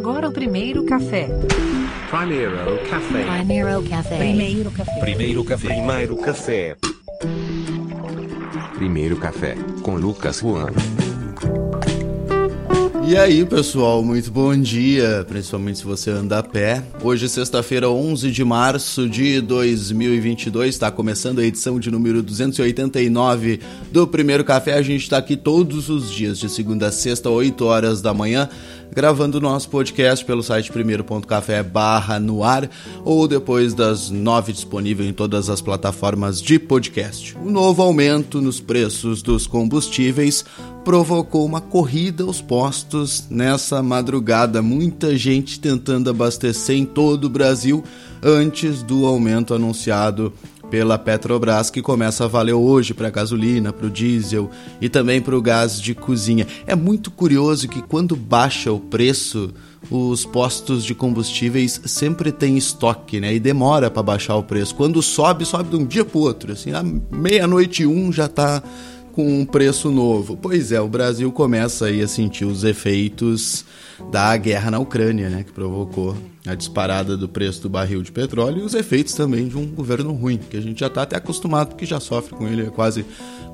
[0.00, 1.28] agora o primeiro café.
[2.08, 3.22] Primeiro café.
[3.36, 4.16] Primeiro café.
[4.16, 5.00] Primeiro café.
[5.00, 5.68] Primeiro café.
[5.68, 6.76] Primeiro café.
[8.76, 10.70] Primeiro café com Lucas Juan.
[13.10, 16.80] E aí, pessoal, muito bom dia, principalmente se você anda a pé.
[17.02, 23.58] Hoje, sexta-feira, 11 de março de 2022, está começando a edição de número 289
[23.90, 24.74] do Primeiro Café.
[24.74, 28.48] A gente está aqui todos os dias, de segunda a sexta, 8 horas da manhã,
[28.92, 32.68] gravando o nosso podcast pelo site primeiro.café barra no ar
[33.04, 37.36] ou depois das nove disponível em todas as plataformas de podcast.
[37.38, 40.44] O novo aumento nos preços dos combustíveis
[40.84, 44.62] provocou uma corrida aos postos nessa madrugada.
[44.62, 47.84] Muita gente tentando abastecer em todo o Brasil
[48.22, 50.32] antes do aumento anunciado
[50.70, 55.20] pela Petrobras, que começa a valer hoje para a gasolina, para o diesel e também
[55.20, 56.46] para o gás de cozinha.
[56.66, 59.52] É muito curioso que quando baixa o preço,
[59.90, 63.34] os postos de combustíveis sempre têm estoque, né?
[63.34, 64.74] E demora para baixar o preço.
[64.74, 66.52] Quando sobe, sobe de um dia para outro.
[66.52, 68.62] Assim, à meia-noite um já está
[69.12, 70.36] com um preço novo.
[70.36, 73.64] Pois é, o Brasil começa aí a sentir os efeitos
[74.10, 78.62] da guerra na Ucrânia, né, que provocou a disparada do preço do barril de petróleo
[78.62, 81.68] e os efeitos também de um governo ruim, que a gente já está até acostumado,
[81.68, 83.04] porque já sofre com ele há quase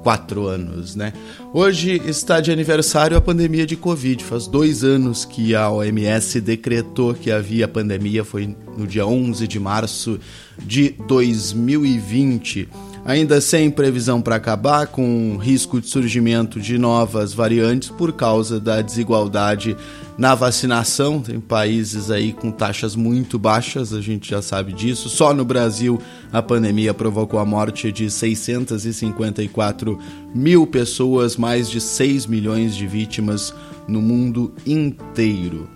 [0.05, 1.13] quatro anos, né?
[1.53, 4.23] Hoje está de aniversário a pandemia de Covid.
[4.23, 9.59] Faz dois anos que a OMS decretou que havia pandemia, foi no dia 11 de
[9.59, 10.21] março
[10.65, 12.69] de 2020
[13.07, 18.83] ainda sem previsão para acabar, com risco de surgimento de novas variantes por causa da
[18.83, 19.77] desigualdade
[20.19, 21.23] na vacinação.
[21.23, 25.09] Tem países aí com taxas muito baixas, a gente já sabe disso.
[25.09, 26.01] Só no Brasil
[26.33, 29.99] a pandemia provocou a morte de 654
[30.35, 33.55] mil pessoas, mais de 6 milhões de vítimas
[33.87, 35.76] no mundo inteiro.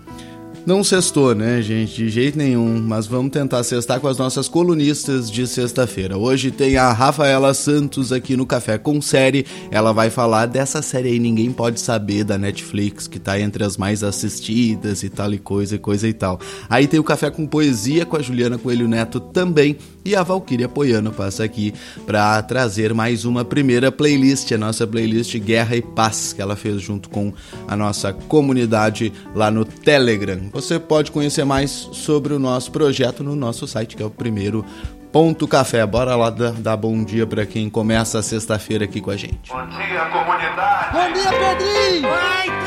[0.67, 1.95] Não sextou, né, gente?
[1.95, 2.81] De jeito nenhum.
[2.81, 6.19] Mas vamos tentar sextar com as nossas colunistas de sexta-feira.
[6.19, 9.47] Hoje tem a Rafaela Santos aqui no Café com Série.
[9.71, 13.79] Ela vai falar dessa série aí, Ninguém Pode Saber, da Netflix, que tá entre as
[13.79, 16.39] mais assistidas e tal e coisa e coisa e tal.
[16.69, 19.79] Aí tem o Café com Poesia com a Juliana Coelho Neto também.
[20.05, 21.75] E a Valkyria Poiano passa aqui
[22.07, 26.81] para trazer mais uma primeira playlist, a nossa playlist Guerra e Paz, que ela fez
[26.81, 27.33] junto com
[27.69, 30.50] a nossa comunidade lá no Telegram.
[30.53, 34.65] Você pode conhecer mais sobre o nosso projeto no nosso site, que é o primeiro
[35.13, 35.85] Ponto Café.
[35.87, 39.51] Bora lá dar, dar bom dia para quem começa a sexta-feira aqui com a gente.
[39.51, 40.93] Bom dia, comunidade.
[40.93, 42.09] Bom dia, Pedrinho.
[42.09, 42.61] Vai,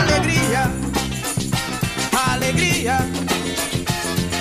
[0.00, 0.70] Alegria,
[2.32, 2.98] alegria.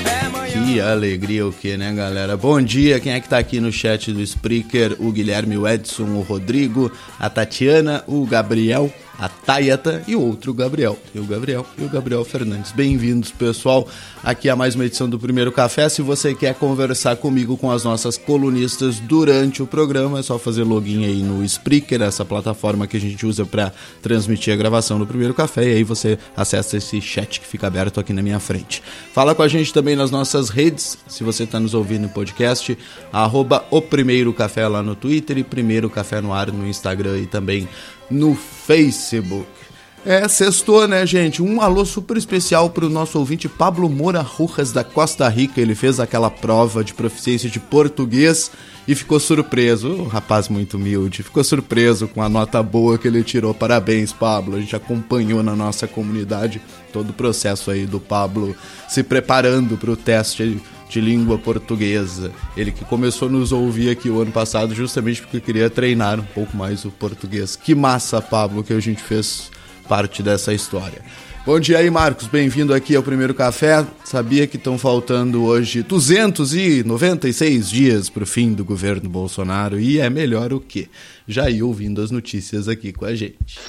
[0.05, 0.65] É manhã.
[0.65, 2.37] Que alegria o que, né, galera?
[2.37, 4.95] Bom dia, quem é que tá aqui no chat do Spreaker?
[4.99, 10.97] O Guilherme, o Edson, o Rodrigo, a Tatiana, o Gabriel, a Tayata e outro Gabriel.
[11.13, 12.71] E o Gabriel e o Gabriel Fernandes.
[12.71, 13.85] Bem-vindos, pessoal,
[14.23, 15.89] aqui a mais uma edição do Primeiro Café.
[15.89, 20.63] Se você quer conversar comigo com as nossas colunistas durante o programa, é só fazer
[20.63, 25.05] login aí no Spreaker, essa plataforma que a gente usa para transmitir a gravação do
[25.05, 28.81] Primeiro Café, e aí você acessa esse chat que fica aberto aqui na minha frente.
[29.13, 32.77] Fala com a gente também nas nossas redes, se você está nos ouvindo no podcast,
[33.11, 37.25] arroba o Primeiro Café lá no Twitter e Primeiro Café no Ar no Instagram e
[37.25, 37.67] também
[38.09, 39.47] no Facebook.
[40.05, 41.43] É, sextou, né, gente?
[41.43, 45.59] Um alô super especial para o nosso ouvinte Pablo Moura Rujas, da Costa Rica.
[45.59, 48.49] Ele fez aquela prova de proficiência de português
[48.87, 49.89] e ficou surpreso.
[49.89, 53.53] Um rapaz muito humilde, ficou surpreso com a nota boa que ele tirou.
[53.53, 54.55] Parabéns, Pablo.
[54.55, 56.61] A gente acompanhou na nossa comunidade
[56.93, 58.55] todo o processo aí do Pablo
[58.87, 62.31] se preparando para o teste de língua portuguesa.
[62.57, 66.23] Ele que começou a nos ouvir aqui o ano passado justamente porque queria treinar um
[66.23, 67.55] pouco mais o português.
[67.55, 69.51] Que massa, Pablo, que a gente fez
[69.87, 71.01] parte dessa história.
[71.45, 72.27] Bom dia aí, Marcos.
[72.27, 73.85] Bem-vindo aqui ao Primeiro Café.
[74.03, 80.09] Sabia que estão faltando hoje 296 dias para o fim do governo Bolsonaro e é
[80.09, 80.89] melhor o que?
[81.27, 83.59] Já ir ouvindo as notícias aqui com a gente.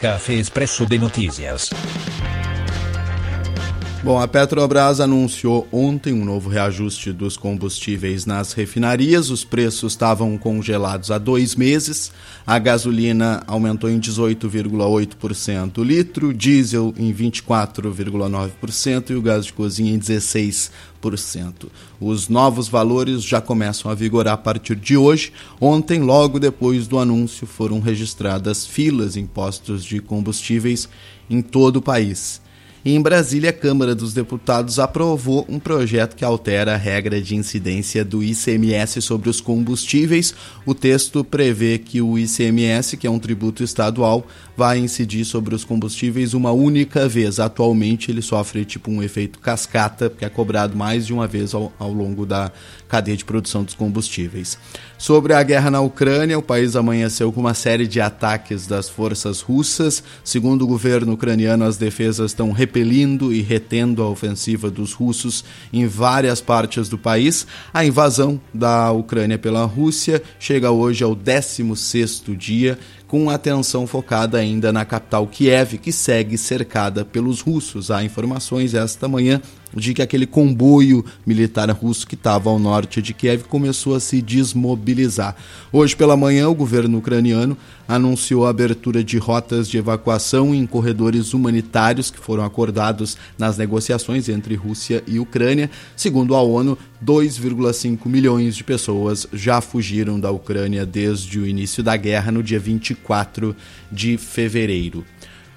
[0.00, 1.70] Café Expresso de Notícias.
[4.06, 9.30] Bom, a Petrobras anunciou ontem um novo reajuste dos combustíveis nas refinarias.
[9.30, 12.12] Os preços estavam congelados há dois meses.
[12.46, 19.92] A gasolina aumentou em 18,8% o litro, diesel em 24,9% e o gás de cozinha
[19.92, 20.70] em 16%.
[22.00, 25.32] Os novos valores já começam a vigorar a partir de hoje.
[25.60, 30.88] Ontem, logo depois do anúncio, foram registradas filas em postos de combustíveis
[31.28, 32.45] em todo o país.
[32.88, 38.04] Em Brasília, a Câmara dos Deputados aprovou um projeto que altera a regra de incidência
[38.04, 40.32] do ICMS sobre os combustíveis.
[40.64, 44.24] O texto prevê que o ICMS, que é um tributo estadual,
[44.56, 47.40] vai incidir sobre os combustíveis uma única vez.
[47.40, 51.72] Atualmente, ele sofre tipo um efeito cascata, que é cobrado mais de uma vez ao,
[51.80, 52.52] ao longo da
[52.88, 54.58] cadeia de produção dos combustíveis.
[54.98, 59.40] Sobre a guerra na Ucrânia, o país amanheceu com uma série de ataques das forças
[59.40, 60.02] russas.
[60.24, 65.86] Segundo o governo ucraniano, as defesas estão repelindo e retendo a ofensiva dos russos em
[65.86, 67.46] várias partes do país.
[67.74, 74.72] A invasão da Ucrânia pela Rússia chega hoje ao 16º dia, com atenção focada ainda
[74.72, 77.90] na capital Kiev, que segue cercada pelos russos.
[77.90, 79.40] Há informações esta manhã
[79.76, 84.22] de que aquele comboio militar russo que estava ao norte de Kiev começou a se
[84.22, 85.36] desmobilizar.
[85.72, 87.56] Hoje pela manhã, o governo ucraniano
[87.86, 94.28] anunciou a abertura de rotas de evacuação em corredores humanitários que foram acordados nas negociações
[94.28, 95.70] entre Rússia e Ucrânia.
[95.94, 101.96] Segundo a ONU, 2,5 milhões de pessoas já fugiram da Ucrânia desde o início da
[101.96, 103.54] guerra no dia 24
[103.92, 105.04] de fevereiro.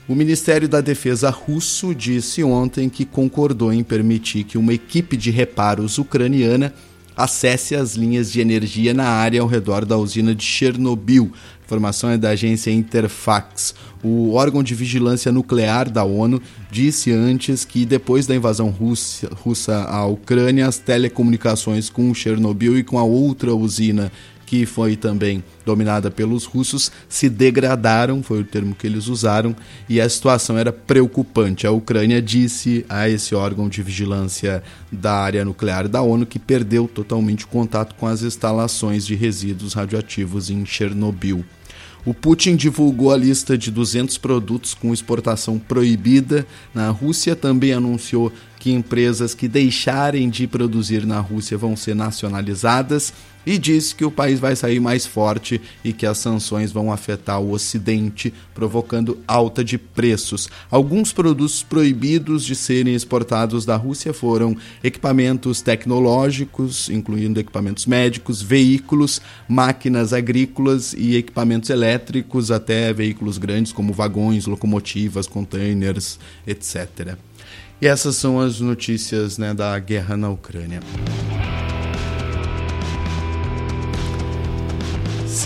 [0.10, 5.30] O Ministério da Defesa russo disse ontem que concordou em permitir que uma equipe de
[5.30, 6.74] reparos ucraniana
[7.16, 11.32] acesse as linhas de energia na área ao redor da usina de Chernobyl.
[11.64, 13.76] Informação é da agência Interfax.
[14.04, 16.42] O órgão de vigilância nuclear da ONU
[16.72, 22.84] disse antes que depois da invasão russa, russa à Ucrânia, as telecomunicações com Chernobyl e
[22.84, 24.12] com a outra usina
[24.50, 29.56] que foi também dominada pelos russos, se degradaram, foi o termo que eles usaram,
[29.88, 31.68] e a situação era preocupante.
[31.68, 36.88] A Ucrânia disse a esse órgão de vigilância da área nuclear da ONU que perdeu
[36.88, 41.46] totalmente o contato com as instalações de resíduos radioativos em Chernobyl.
[42.04, 48.32] O Putin divulgou a lista de 200 produtos com exportação proibida na Rússia, também anunciou
[48.58, 53.14] que empresas que deixarem de produzir na Rússia vão ser nacionalizadas
[53.50, 57.42] e disse que o país vai sair mais forte e que as sanções vão afetar
[57.42, 60.48] o Ocidente, provocando alta de preços.
[60.70, 69.20] Alguns produtos proibidos de serem exportados da Rússia foram equipamentos tecnológicos, incluindo equipamentos médicos, veículos,
[69.48, 77.18] máquinas agrícolas e equipamentos elétricos, até veículos grandes como vagões, locomotivas, containers, etc.
[77.82, 80.82] E essas são as notícias né, da guerra na Ucrânia.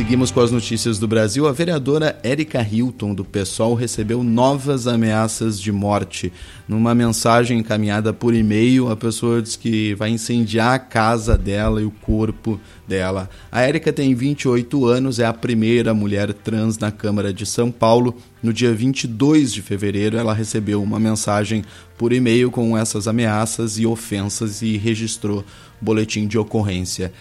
[0.03, 1.47] Seguimos com as notícias do Brasil.
[1.47, 6.31] A vereadora Érica Hilton, do PSOL, recebeu novas ameaças de morte.
[6.67, 11.85] Numa mensagem encaminhada por e-mail, a pessoa diz que vai incendiar a casa dela e
[11.85, 13.29] o corpo dela.
[13.49, 18.13] A Érica tem 28 anos, é a primeira mulher trans na Câmara de São Paulo.
[18.43, 21.63] No dia 22 de fevereiro, ela recebeu uma mensagem
[21.97, 25.45] por e-mail com essas ameaças e ofensas e registrou
[25.79, 27.13] boletim de ocorrência.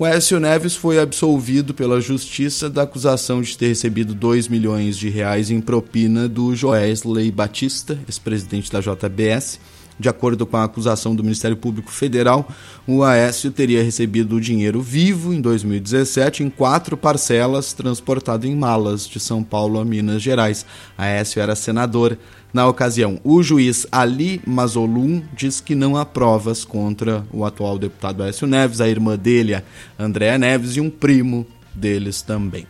[0.00, 5.10] O Écio Neves foi absolvido pela justiça da acusação de ter recebido 2 milhões de
[5.10, 9.60] reais em propina do Joesley Batista, ex-presidente da JBS.
[9.98, 12.48] De acordo com a acusação do Ministério Público Federal,
[12.86, 19.06] o Aécio teria recebido o dinheiro vivo em 2017 em quatro parcelas, transportado em malas
[19.06, 20.64] de São Paulo a Minas Gerais.
[20.96, 22.16] Aécio era senador
[22.52, 23.20] na ocasião.
[23.24, 28.80] O juiz Ali Mazolum diz que não há provas contra o atual deputado Aécio Neves,
[28.80, 29.62] a irmã dele, a
[29.98, 32.66] Andréa Neves, e um primo deles também.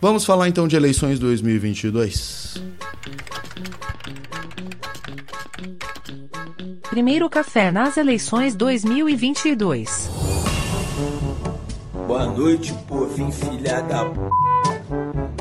[0.00, 2.62] Vamos falar então de eleições 2022.
[6.88, 10.10] Primeiro café nas eleições 2022.
[12.06, 14.79] Boa noite, povinho filha da p.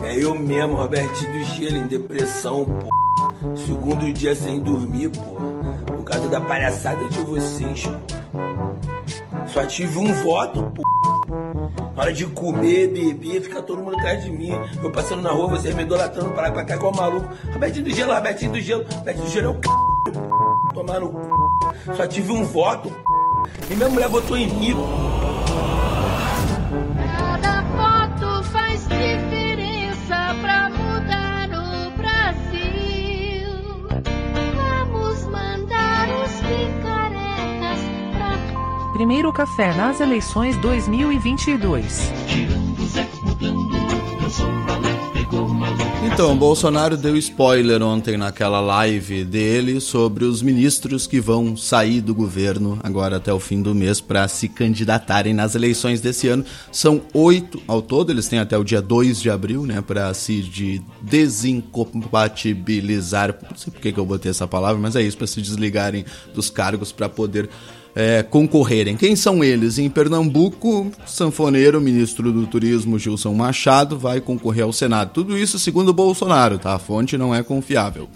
[0.10, 3.56] É eu mesmo, Robertinho do Gelo, em depressão, pô.
[3.56, 5.22] Segundo dia sem dormir, pô.
[5.86, 7.92] Por causa da palhaçada de vocês, pô.
[9.46, 10.82] Só tive um voto, pô.
[11.96, 14.52] Hora de comer, beber, fica todo mundo atrás de mim.
[14.82, 17.30] Eu passando na rua, vocês me idolatrando para pra cá igual maluco.
[17.54, 18.86] Robertinho do Gelo, Robertinho do Gelo.
[18.92, 19.60] Robertinho do Gelo é o c...
[19.62, 20.74] pô.
[20.74, 21.96] Tomar no c...
[21.96, 23.48] Só tive um voto, pô.
[23.70, 25.29] E minha mulher votou em mim, Cada
[39.00, 42.12] primeiro café nas eleições 2022.
[46.04, 52.14] Então, Bolsonaro deu spoiler ontem naquela live dele sobre os ministros que vão sair do
[52.14, 56.44] governo agora até o fim do mês para se candidatarem nas eleições desse ano.
[56.70, 60.42] São oito ao todo, eles têm até o dia 2 de abril, né, para se
[60.42, 63.34] de desincompatibilizar.
[63.50, 66.04] Não sei por que, eu botei essa palavra, mas é isso, para se desligarem
[66.34, 67.50] dos cargos para poder
[67.96, 68.96] é, concorrerem.
[68.96, 69.78] Quem são eles?
[69.78, 75.12] Em Pernambuco, sanfoneiro, ministro do Turismo Gilson Machado vai concorrer ao Senado.
[75.14, 76.74] Tudo isso segundo Bolsonaro, tá?
[76.74, 78.08] A fonte não é confiável.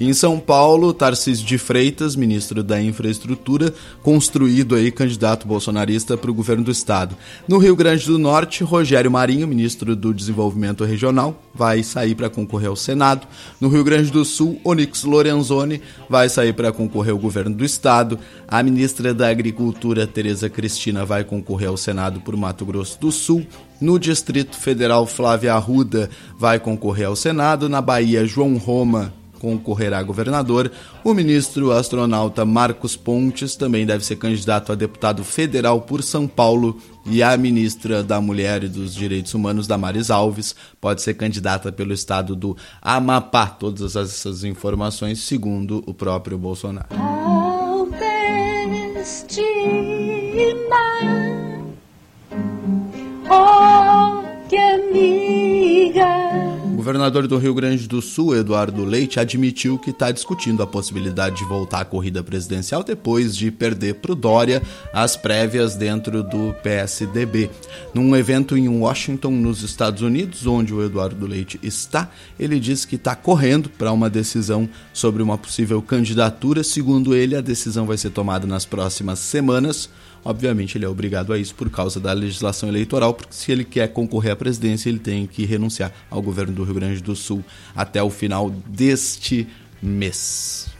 [0.00, 6.34] Em São Paulo, Tarcísio de Freitas, ministro da Infraestrutura, construído aí candidato bolsonarista para o
[6.34, 7.16] governo do estado.
[7.48, 12.68] No Rio Grande do Norte, Rogério Marinho, ministro do Desenvolvimento Regional, vai sair para concorrer
[12.68, 13.26] ao Senado.
[13.60, 18.20] No Rio Grande do Sul, Onyx Lorenzoni vai sair para concorrer ao governo do estado.
[18.46, 23.44] A ministra da Agricultura, Tereza Cristina, vai concorrer ao Senado por Mato Grosso do Sul.
[23.80, 27.68] No Distrito Federal, Flávia Arruda vai concorrer ao Senado.
[27.68, 30.70] Na Bahia, João Roma concorrerá a governador.
[31.04, 36.80] O ministro astronauta Marcos Pontes também deve ser candidato a deputado federal por São Paulo.
[37.06, 41.94] E a ministra da Mulher e dos Direitos Humanos, Damares Alves, pode ser candidata pelo
[41.94, 43.46] estado do Amapá.
[43.46, 46.88] Todas essas informações, segundo o próprio Bolsonaro.
[46.92, 47.68] Oh,
[56.88, 61.44] governador do Rio Grande do Sul, Eduardo Leite, admitiu que está discutindo a possibilidade de
[61.44, 67.50] voltar à corrida presidencial depois de perder para o Dória as prévias dentro do PSDB.
[67.92, 72.96] Num evento em Washington, nos Estados Unidos, onde o Eduardo Leite está, ele disse que
[72.96, 76.64] está correndo para uma decisão sobre uma possível candidatura.
[76.64, 79.90] Segundo ele, a decisão vai ser tomada nas próximas semanas.
[80.24, 83.88] Obviamente, ele é obrigado a isso por causa da legislação eleitoral, porque se ele quer
[83.88, 87.44] concorrer à presidência, ele tem que renunciar ao governo do Rio Grande do Sul
[87.74, 89.46] até o final deste
[89.82, 90.77] mês.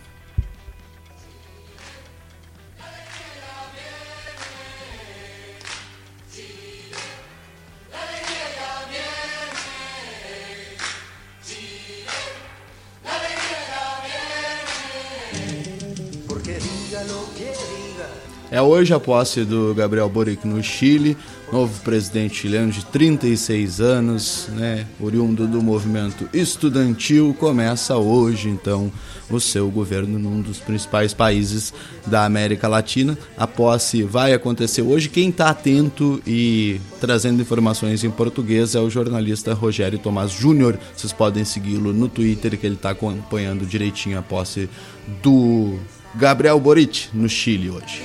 [18.50, 21.18] É hoje a posse do Gabriel Boric no Chile,
[21.52, 28.90] novo presidente chileno de 36 anos, né, oriundo do movimento estudantil, começa hoje então
[29.28, 31.74] o seu governo num dos principais países
[32.06, 33.18] da América Latina.
[33.36, 35.10] A posse vai acontecer hoje.
[35.10, 40.78] Quem está atento e trazendo informações em português é o jornalista Rogério Tomás Júnior.
[40.96, 44.70] Vocês podem segui-lo no Twitter que ele está acompanhando direitinho a posse
[45.22, 45.78] do
[46.14, 48.02] Gabriel Boric no Chile hoje.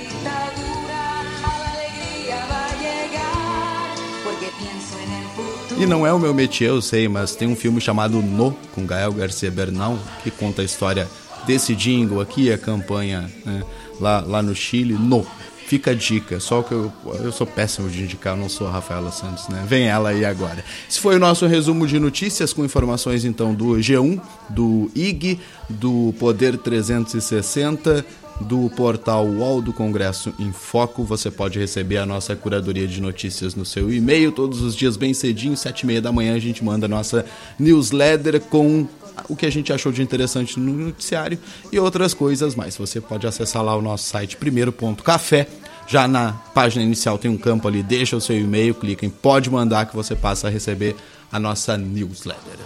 [5.76, 8.86] E não é o meu métier, eu sei, mas tem um filme chamado No, com
[8.86, 11.08] Gael Garcia Bernal, que conta a história
[11.46, 13.62] desse jingle aqui, a campanha né,
[14.00, 14.94] lá, lá no Chile.
[14.94, 15.26] No,
[15.66, 16.92] fica a dica, só que eu,
[17.22, 19.64] eu sou péssimo de indicar, eu não sou a Rafaela Santos, né?
[19.66, 20.64] Vem ela aí agora.
[20.88, 26.14] Esse foi o nosso resumo de notícias com informações então do G1, do IG, do
[26.18, 28.04] Poder 360,
[28.40, 31.04] do portal UOL do Congresso em Foco.
[31.04, 35.14] Você pode receber a nossa curadoria de notícias no seu e-mail todos os dias bem
[35.14, 37.24] cedinho, sete e meia da manhã a gente manda a nossa
[37.58, 38.86] newsletter com
[39.28, 41.38] o que a gente achou de interessante no noticiário
[41.72, 42.76] e outras coisas mais.
[42.76, 45.48] Você pode acessar lá o nosso site primeiro.café.
[45.86, 49.50] Já na página inicial tem um campo ali, deixa o seu e-mail, clica em pode
[49.50, 50.96] mandar que você passa a receber
[51.30, 52.58] a nossa newsletter.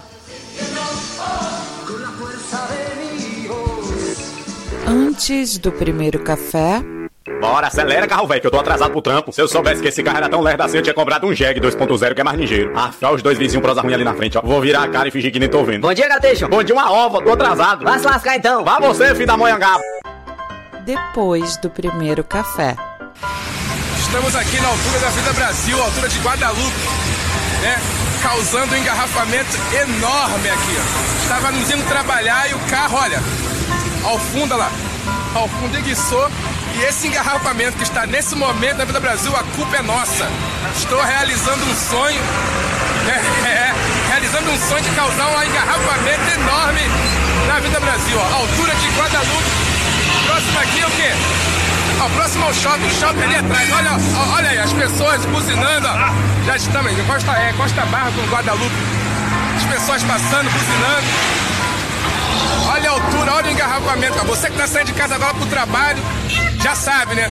[4.87, 6.81] Antes do primeiro café,
[7.27, 9.31] Bora, acelera, carro velho, que eu tô atrasado pro trampo.
[9.31, 11.59] Se eu soubesse que esse carro era tão lerdo assim, eu tinha comprado um Jeg
[11.59, 12.71] 2.0 que é mais ligeiro.
[12.75, 14.41] Afinal, os dois vizinhos prosa ruim ali na frente, ó.
[14.41, 15.81] Vou virar a cara e fingir que nem tô vendo.
[15.81, 16.47] Bom dia, Gateixo.
[16.47, 17.83] Bom dia, uma ova, tô atrasado.
[17.83, 18.63] Vai se lascar então.
[18.63, 19.81] Vá você, filho da moiangaba.
[20.85, 22.75] depois do primeiro café.
[23.99, 26.79] Estamos aqui na altura da Vida Brasil, altura de Guadalupe,
[27.61, 27.79] né?
[28.23, 31.21] Causando um engarrafamento enorme aqui, ó.
[31.23, 33.19] Estávamos indo trabalhar e o carro, olha,
[34.03, 34.71] ao fundo, olha lá,
[35.35, 36.27] ao fundo enguiçou.
[36.87, 40.27] Esse engarrafamento que está nesse momento na Vida Brasil, a culpa é nossa.
[40.75, 42.21] Estou realizando um sonho,
[43.05, 43.73] é, é,
[44.07, 46.81] realizando um sonho de causar um engarrafamento enorme
[47.47, 48.35] na Vida Brasil, ó.
[48.35, 49.43] Altura de Guadalupe.
[50.25, 51.11] Próximo aqui é o quê?
[52.01, 53.69] Ó, próximo ao shopping, shopping ali atrás.
[53.73, 56.45] Olha, ó, olha aí, as pessoas buzinando, ó.
[56.45, 58.75] Já estamos em Costa, é, Costa Barra com Guadalupe.
[59.57, 61.58] As pessoas passando, buzinando.
[62.71, 64.25] Olha a altura, olha o engarrafamento.
[64.25, 65.99] Você que está saindo de casa agora pro trabalho,
[66.61, 67.27] já sabe, né?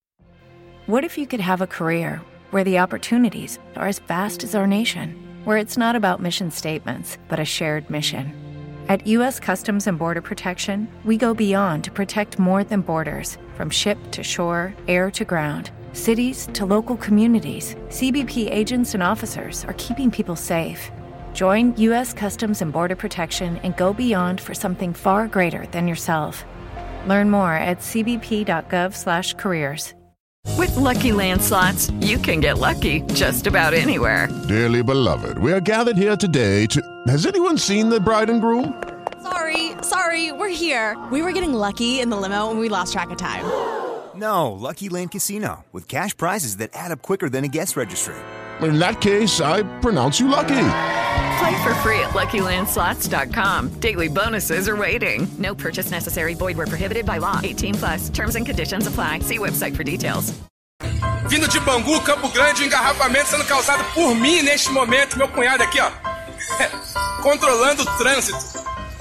[0.87, 4.67] What if you could have a career where the opportunities are as vast as our
[4.67, 8.33] nation, where it's not about mission statements, but a shared mission?
[8.87, 9.41] At U.S.
[9.41, 14.23] Customs and Border Protection, we go beyond to protect more than borders from ship to
[14.23, 15.71] shore, air to ground.
[15.95, 20.91] Cities to local communities, CBP agents and officers are keeping people safe.
[21.35, 22.15] Join U.S.
[22.15, 26.45] Customs and Border Protection and go beyond for something far greater than yourself.
[27.09, 29.93] Learn more at cbp.gov/careers.
[30.57, 34.29] With Lucky Land slots, you can get lucky just about anywhere.
[34.47, 36.81] Dearly beloved, we are gathered here today to.
[37.09, 38.81] Has anyone seen the bride and groom?
[39.23, 40.97] Sorry, sorry, we're here.
[41.11, 43.45] We were getting lucky in the limo and we lost track of time.
[44.15, 48.15] No, Lucky Land Casino with cash prizes that add up quicker than a guest registry.
[48.63, 50.55] In that case, I pronounce you lucky.
[51.39, 53.81] Play for free at LuckyLandSlots.com.
[53.81, 55.27] Daily bonuses are waiting.
[55.39, 56.35] No purchase necessary.
[56.35, 57.41] Void were prohibited by law.
[57.43, 58.11] 18 plus.
[58.11, 59.21] Terms and conditions apply.
[59.21, 60.33] See website for details.
[61.27, 65.81] Vindo de Bangu, Campo Grande, engarrafamento sendo causado por mim neste momento, meu cunhado aqui,
[65.81, 65.91] ó.
[67.23, 68.39] Controlando o trânsito.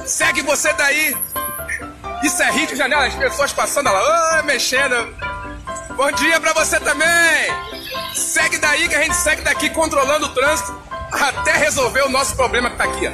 [0.05, 1.15] Segue você daí.
[2.23, 4.95] Isso é rir de janela, as pessoas passando lá, oh, mexendo.
[5.97, 7.51] Bom dia pra você também.
[8.13, 10.73] Segue daí que a gente segue daqui controlando o trânsito
[11.13, 13.07] até resolver o nosso problema que tá aqui.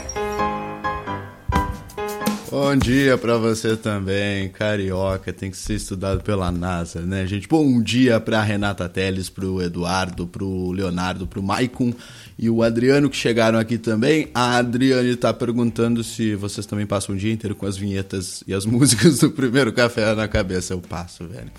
[2.51, 7.47] Bom dia para você também, carioca, tem que ser estudado pela NASA, né, gente?
[7.47, 11.93] Bom dia para Renata Teles, pro Eduardo, pro Leonardo, pro Maicon
[12.39, 14.29] e o Adriano que chegaram aqui também.
[14.33, 18.53] A Adriane tá perguntando se vocês também passam o dia inteiro com as vinhetas e
[18.53, 20.73] as músicas do primeiro café na cabeça.
[20.73, 21.51] Eu passo, velho.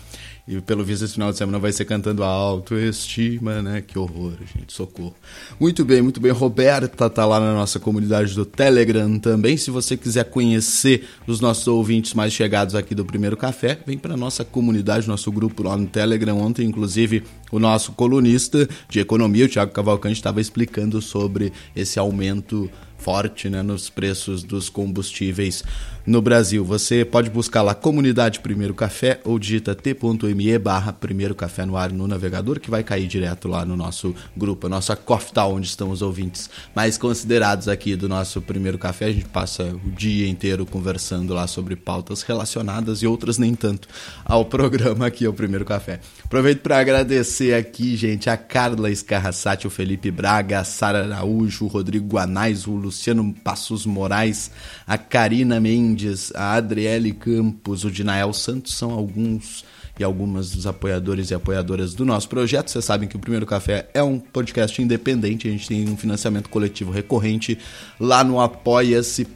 [0.51, 3.81] E pelo visto esse final de semana vai ser cantando a autoestima, né?
[3.81, 5.15] Que horror, gente, socorro.
[5.61, 6.33] Muito bem, muito bem.
[6.33, 9.57] Roberta tá lá na nossa comunidade do Telegram também.
[9.57, 14.17] Se você quiser conhecer os nossos ouvintes mais chegados aqui do Primeiro Café, vem para
[14.17, 16.37] nossa comunidade, nosso grupo lá no Telegram.
[16.37, 22.69] Ontem, inclusive, o nosso colunista de economia, o Thiago Cavalcante, estava explicando sobre esse aumento
[22.99, 25.65] forte né, nos preços dos combustíveis
[26.07, 26.65] no Brasil.
[26.65, 31.93] Você pode buscar lá Comunidade Primeiro Café ou digita t.me barra Primeiro Café no ar
[31.93, 35.91] no navegador que vai cair direto lá no nosso grupo, a nossa Coftal, onde estão
[35.91, 39.07] os ouvintes mais considerados aqui do nosso Primeiro Café.
[39.07, 43.89] A gente passa o dia inteiro conversando lá sobre pautas relacionadas e outras nem tanto
[44.25, 46.01] ao programa aqui, ao Primeiro Café.
[46.25, 51.69] Aproveito para agradecer aqui, gente, a Carla Escarraçati, o Felipe Braga, a Sara Araújo, o
[51.69, 54.51] Rodrigo Guanais, o Luciano Passos Moraes,
[54.87, 55.90] a Karina Mendes,
[56.35, 59.65] a Adriele Campos, o Dinael Santos são alguns
[59.99, 62.71] e algumas dos apoiadores e apoiadoras do nosso projeto.
[62.71, 66.49] Vocês sabem que o Primeiro Café é um podcast independente, a gente tem um financiamento
[66.49, 67.59] coletivo recorrente
[67.99, 69.27] lá no apoia.se,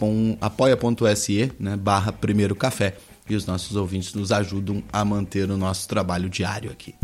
[0.40, 2.96] apoia.se, né, barra Primeiro Café.
[3.28, 6.94] E os nossos ouvintes nos ajudam a manter o nosso trabalho diário aqui.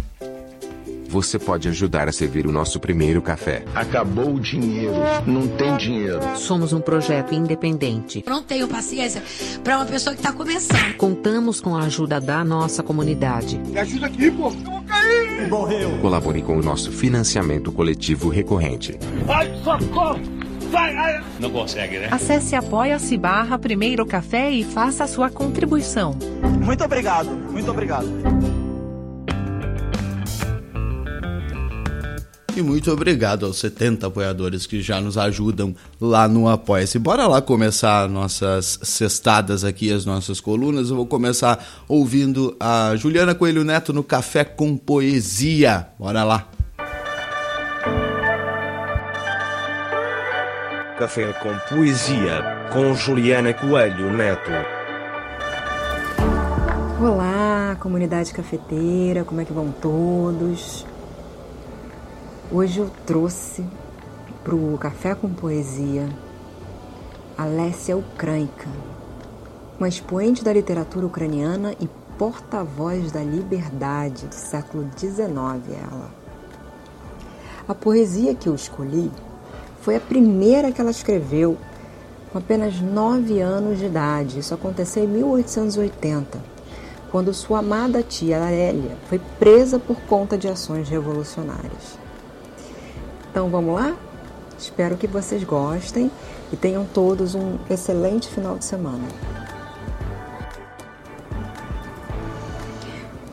[1.11, 3.64] Você pode ajudar a servir o nosso primeiro café.
[3.75, 4.94] Acabou o dinheiro,
[5.27, 6.20] não tem dinheiro.
[6.37, 8.23] Somos um projeto independente.
[8.29, 9.20] Não tenho paciência
[9.64, 10.94] para uma pessoa que está começando.
[10.96, 13.59] Contamos com a ajuda da nossa comunidade.
[13.59, 14.51] Me ajuda aqui, pô.
[14.51, 15.49] Eu vou cair.
[15.49, 15.99] Morreu.
[16.01, 18.96] Colabore com o nosso financiamento coletivo recorrente.
[19.29, 20.20] Ai, socorro.
[20.70, 21.25] Vai, ai.
[21.40, 22.09] Não consegue, né?
[22.12, 26.16] Acesse apoia-se barra Primeiro Café e faça a sua contribuição.
[26.64, 28.07] Muito obrigado, muito obrigado.
[32.56, 36.98] E muito obrigado aos 70 apoiadores que já nos ajudam lá no Apoia-se.
[36.98, 40.90] Bora lá começar nossas cestadas aqui, as nossas colunas.
[40.90, 45.88] Eu vou começar ouvindo a Juliana Coelho Neto no Café com Poesia.
[45.98, 46.48] Bora lá.
[50.98, 54.50] Café com Poesia, com Juliana Coelho Neto.
[57.00, 60.84] Olá, comunidade cafeteira, como é que vão todos?
[62.52, 63.64] Hoje eu trouxe
[64.42, 66.08] para o Café com Poesia
[67.38, 68.66] Alessia Ukrainka,
[69.78, 75.30] uma expoente da literatura ucraniana e porta-voz da liberdade do século XIX.
[75.30, 76.10] Ela.
[77.68, 79.12] A poesia que eu escolhi
[79.80, 81.56] foi a primeira que ela escreveu
[82.32, 84.40] com apenas nove anos de idade.
[84.40, 86.36] Isso aconteceu em 1880,
[87.12, 92.10] quando sua amada tia Arélia foi presa por conta de ações revolucionárias.
[93.31, 93.97] Então vamos lá?
[94.59, 96.11] Espero que vocês gostem
[96.53, 99.07] e tenham todos um excelente final de semana.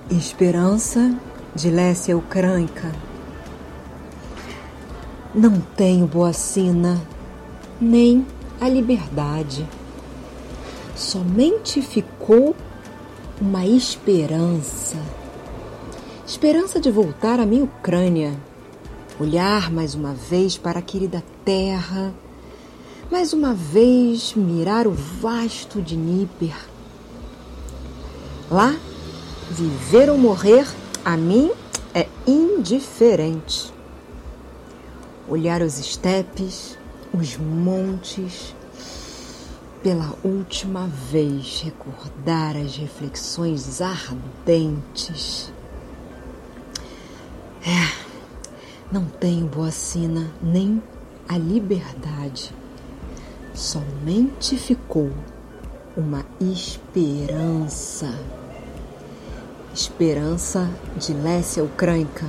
[0.10, 1.14] Esperança
[1.54, 2.92] de Lécia Ucrânica.
[5.34, 7.02] Não tenho boa sina,
[7.82, 8.26] nem
[8.62, 9.68] a liberdade.
[10.96, 12.56] Somente ficou
[13.42, 14.98] uma esperança
[16.28, 18.34] Esperança de voltar à minha Ucrânia.
[19.20, 22.14] Olhar mais uma vez para a querida terra.
[23.10, 26.56] Mais uma vez mirar o vasto de Dnieper.
[28.52, 28.76] Lá,
[29.50, 30.68] viver ou morrer,
[31.04, 31.52] a mim
[31.96, 33.74] é indiferente.
[35.28, 36.78] Olhar os estepes,
[37.12, 38.54] os montes,
[39.82, 45.52] pela última vez recordar as reflexões ardentes.
[47.66, 48.07] É,
[48.92, 50.82] não tenho boa sina nem
[51.28, 52.54] a liberdade.
[53.54, 55.12] Somente ficou
[55.96, 58.14] uma esperança.
[59.74, 62.26] Esperança de Lécia Ucrânica.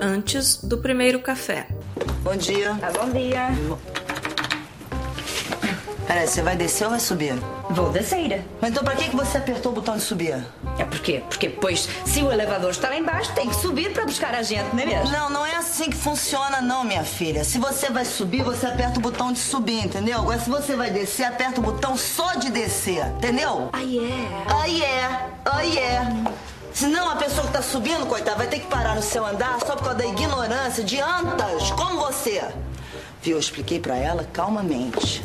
[0.00, 1.68] Antes do primeiro café.
[2.22, 2.72] Bom dia.
[2.82, 3.48] Ah, bom dia.
[6.06, 7.34] Peraí, você vai descer ou vai subir?
[7.70, 8.44] Vou descer.
[8.60, 10.44] Mas então pra que, você apertou o botão de subir?
[10.78, 11.22] É por quê?
[11.28, 14.74] Porque, pois, se o elevador está lá embaixo, tem que subir para buscar a gente,
[14.74, 15.10] não é mesmo?
[15.10, 17.42] Não, não é assim que funciona, não, minha filha.
[17.42, 20.18] Se você vai subir, você aperta o botão de subir, entendeu?
[20.18, 23.70] Agora, se você vai descer, aperta o botão só de descer, entendeu?
[23.72, 24.54] Aí é.
[24.54, 25.20] Aí é.
[25.44, 26.02] Aí é.
[26.72, 29.76] Senão a pessoa que tá subindo, coitada, vai ter que parar no seu andar só
[29.76, 32.42] por causa da ignorância de antas, como você.
[33.22, 33.36] Viu?
[33.36, 35.22] Eu expliquei pra ela calmamente.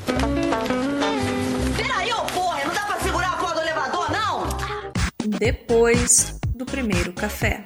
[1.77, 4.47] Peraí, ô porra, não dá pra segurar a porra do elevador, não?
[5.37, 7.63] Depois do primeiro café.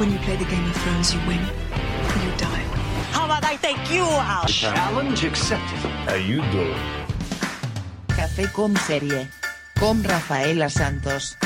[0.00, 2.64] When you play the Game of Thrones, you win or you die.
[3.12, 4.48] How about I take you out?
[4.48, 5.78] Challenge accepted.
[6.08, 6.74] How you doing?
[8.16, 9.28] Café com série.
[9.78, 11.36] Com Rafaela Santos.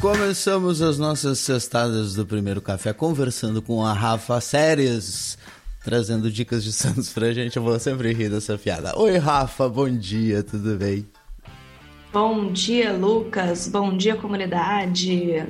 [0.00, 5.38] Começamos as nossas cestadas do primeiro café conversando com a Rafa Séries,
[5.84, 7.56] trazendo dicas de Santos pra gente.
[7.56, 8.98] Eu vou sempre rir dessa piada.
[8.98, 11.06] Oi, Rafa, bom dia, tudo bem?
[12.12, 13.68] Bom dia, Lucas.
[13.68, 15.46] Bom dia, comunidade.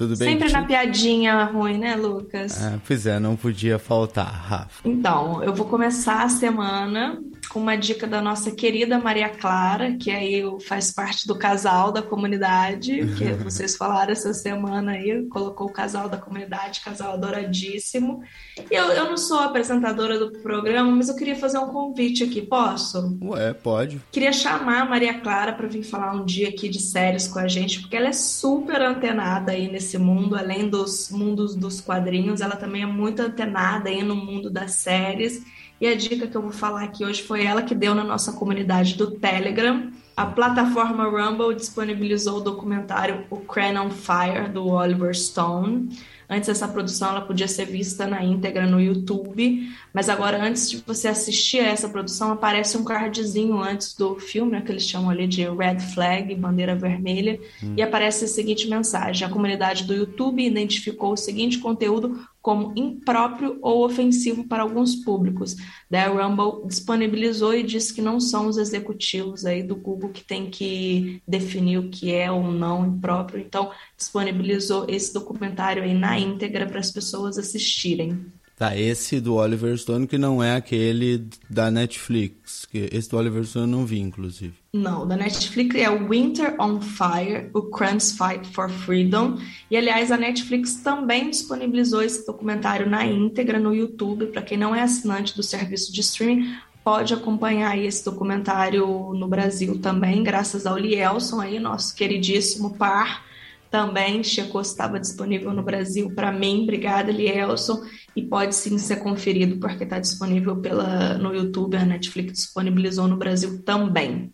[0.00, 0.30] Tudo bem?
[0.30, 2.58] Sempre na piadinha ruim, né, Lucas?
[2.64, 4.88] Ah, pois é, não podia faltar, Rafa.
[4.88, 10.10] Então, eu vou começar a semana com uma dica da nossa querida Maria Clara, que
[10.10, 15.72] aí faz parte do casal da comunidade, que vocês falaram essa semana aí, colocou o
[15.72, 18.22] casal da comunidade, casal adoradíssimo.
[18.70, 23.18] Eu, eu não sou apresentadora do programa, mas eu queria fazer um convite aqui, posso?
[23.22, 24.00] Ué, pode.
[24.12, 27.48] Queria chamar a Maria Clara para vir falar um dia aqui de séries com a
[27.48, 32.56] gente, porque ela é super antenada aí nesse mundo, além dos mundos dos quadrinhos, ela
[32.56, 35.44] também é muito antenada aí no mundo das séries.
[35.80, 38.32] E a dica que eu vou falar aqui hoje foi ela que deu na nossa
[38.32, 39.90] comunidade do Telegram.
[40.14, 45.88] A plataforma Rumble disponibilizou o documentário O Crown on Fire, do Oliver Stone.
[46.28, 50.78] Antes essa produção ela podia ser vista na íntegra no YouTube, mas agora antes de
[50.86, 55.10] você assistir a essa produção aparece um cardzinho antes do filme, né, que eles chamam
[55.10, 57.74] ali de red flag, bandeira vermelha, Hum.
[57.76, 63.58] e aparece a seguinte mensagem: a comunidade do YouTube identificou o seguinte conteúdo como impróprio
[63.60, 65.56] ou ofensivo para alguns públicos.
[65.90, 70.24] Daí a Rumble disponibilizou e disse que não são os executivos aí do Google que
[70.24, 73.40] tem que definir o que é ou não impróprio.
[73.44, 78.32] Então, disponibilizou esse documentário aí na íntegra para as pessoas assistirem.
[78.60, 82.66] Tá, esse do Oliver Stone que não é aquele da Netflix.
[82.66, 84.52] Que esse do Oliver Stone eu não vi, inclusive.
[84.74, 89.38] Não, da Netflix é o Winter on Fire, o Crunch Fight for Freedom.
[89.70, 94.26] E, aliás, a Netflix também disponibilizou esse documentário na íntegra no YouTube.
[94.26, 99.78] Para quem não é assinante do serviço de streaming, pode acompanhar esse documentário no Brasil
[99.78, 103.24] também, graças ao Lielson aí, nosso queridíssimo par.
[103.70, 106.64] Também checou se estava disponível no Brasil para mim.
[106.64, 107.80] Obrigada, Lielson.
[108.16, 111.76] E pode sim ser conferido, porque está disponível pela, no YouTube.
[111.76, 114.32] A Netflix disponibilizou no Brasil também.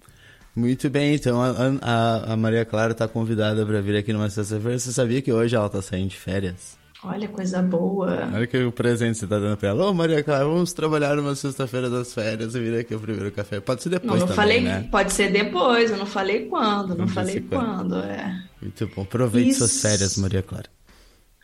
[0.55, 1.51] Muito bem, então a,
[1.83, 4.79] a, a Maria Clara está convidada para vir aqui numa sexta-feira.
[4.79, 6.79] Você sabia que hoje ela está saindo de férias?
[7.05, 8.31] Olha, coisa boa.
[8.33, 9.91] Olha que o presente você está dando para ela.
[9.91, 13.61] Ô, Maria Clara, vamos trabalhar numa sexta-feira das férias e vir aqui o primeiro café.
[13.61, 14.89] Pode ser depois não, não também, falei, né?
[14.91, 17.91] Pode ser depois, eu não falei quando, não Não falei quando.
[17.91, 18.35] quando, é.
[18.61, 19.03] Muito bom.
[19.03, 19.59] Aproveite Isso.
[19.59, 20.76] suas férias, Maria Clara.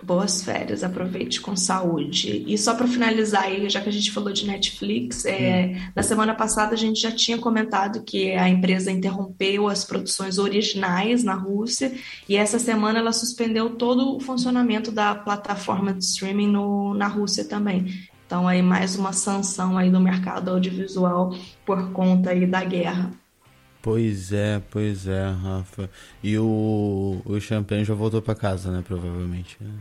[0.03, 2.45] Boas férias, aproveite com saúde.
[2.47, 6.35] E só para finalizar aí, já que a gente falou de Netflix, é, na semana
[6.35, 11.93] passada a gente já tinha comentado que a empresa interrompeu as produções originais na Rússia
[12.29, 17.45] e essa semana ela suspendeu todo o funcionamento da plataforma de streaming no, na Rússia
[17.45, 17.87] também.
[18.27, 21.33] Então aí mais uma sanção aí do mercado audiovisual
[21.65, 23.22] por conta aí da guerra.
[23.83, 25.91] Pois é, pois é, Rafa.
[26.23, 28.83] E o, o Champagne já voltou para casa, né?
[28.87, 29.57] Provavelmente.
[29.61, 29.73] Né?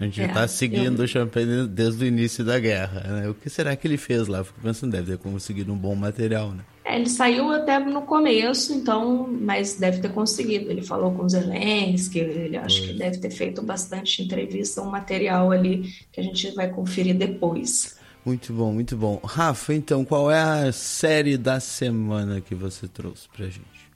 [0.00, 3.00] A gente É, tá seguindo eu- o Champagne desde o início da guerra.
[3.00, 3.28] Né?
[3.28, 4.42] O que será que ele fez lá?
[4.44, 6.64] Fico pensando, deve ter conseguido um bom material, né?
[6.84, 10.70] É, ele saiu até no começo, então, mas deve ter conseguido.
[10.70, 15.92] Ele falou com Zelensky, ele acho que deve ter feito bastante entrevista, um material ali
[16.10, 17.97] que a gente vai conferir depois.
[18.28, 19.18] Muito bom, muito bom.
[19.24, 23.88] Rafa, então, qual é a série da semana que você trouxe pra gente?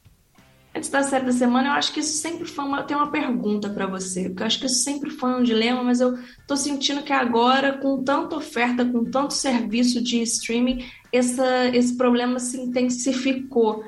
[0.74, 2.78] Antes da série da semana, eu acho que isso sempre foi uma.
[2.78, 5.84] Eu tenho uma pergunta para você, porque eu acho que isso sempre foi um dilema,
[5.84, 11.68] mas eu tô sentindo que agora, com tanta oferta, com tanto serviço de streaming, essa,
[11.68, 13.84] esse problema se intensificou.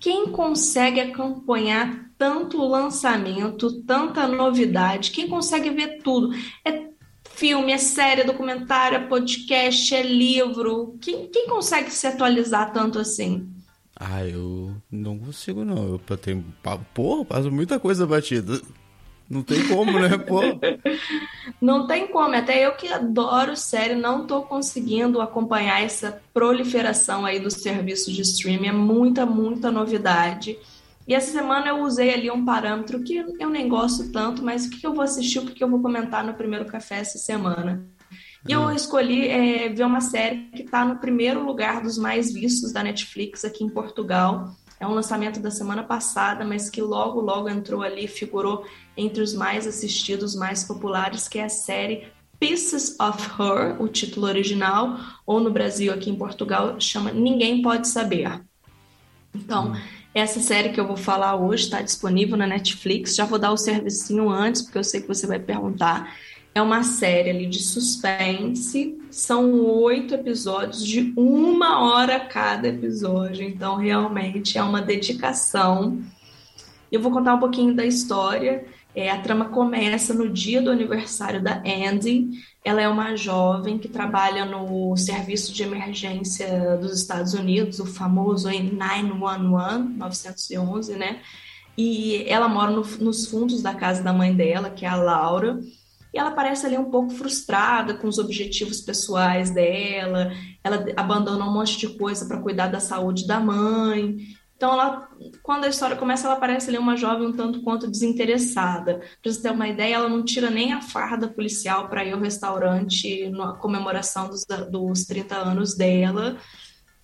[0.00, 6.34] Quem consegue acompanhar tanto lançamento, tanta novidade, quem consegue ver tudo?
[6.64, 6.86] É
[7.36, 10.96] filme, é série, é documentário, é podcast, é livro.
[11.00, 13.48] Quem, quem consegue se atualizar tanto assim?
[13.94, 16.00] Ah, eu não consigo, não.
[16.08, 16.44] Eu tenho.
[16.92, 18.60] Porra, passo muita coisa batida.
[19.28, 20.40] Não tem como, né, pô?
[21.60, 27.40] Não tem como, até eu que adoro série, não estou conseguindo acompanhar essa proliferação aí
[27.40, 30.56] do serviço de streaming, é muita, muita novidade.
[31.06, 34.70] E essa semana eu usei ali um parâmetro que eu nem gosto tanto, mas o
[34.70, 37.86] que eu vou assistir, o que eu vou comentar no primeiro café essa semana.
[38.48, 42.72] E eu escolhi é, ver uma série que está no primeiro lugar dos mais vistos
[42.72, 44.54] da Netflix aqui em Portugal.
[44.78, 48.64] É um lançamento da semana passada, mas que logo, logo entrou ali, figurou
[48.96, 52.06] entre os mais assistidos, mais populares, que é a série
[52.38, 57.88] Pieces of Her, o título original, ou no Brasil, aqui em Portugal, chama Ninguém Pode
[57.88, 58.42] Saber.
[59.34, 59.74] Então,
[60.18, 63.14] essa série que eu vou falar hoje está disponível na Netflix.
[63.14, 66.16] Já vou dar o servicinho antes, porque eu sei que você vai perguntar.
[66.54, 68.98] É uma série ali de suspense.
[69.10, 73.46] São oito episódios de uma hora cada episódio.
[73.46, 76.00] Então, realmente é uma dedicação.
[76.90, 78.64] Eu vou contar um pouquinho da história.
[78.94, 82.30] É, a trama começa no dia do aniversário da Andy.
[82.66, 88.48] Ela é uma jovem que trabalha no serviço de emergência dos Estados Unidos, o famoso
[88.50, 91.20] 911, 911, né?
[91.78, 95.60] E ela mora no- nos fundos da casa da mãe dela, que é a Laura.
[96.12, 100.32] E ela parece ali um pouco frustrada com os objetivos pessoais dela.
[100.64, 104.16] Ela abandona um monte de coisa para cuidar da saúde da mãe.
[104.56, 105.08] Então, ela,
[105.42, 109.02] quando a história começa, ela parece ali uma jovem um tanto quanto desinteressada.
[109.22, 112.20] Para você ter uma ideia, ela não tira nem a farda policial para ir ao
[112.20, 116.38] restaurante na comemoração dos, dos 30 anos dela.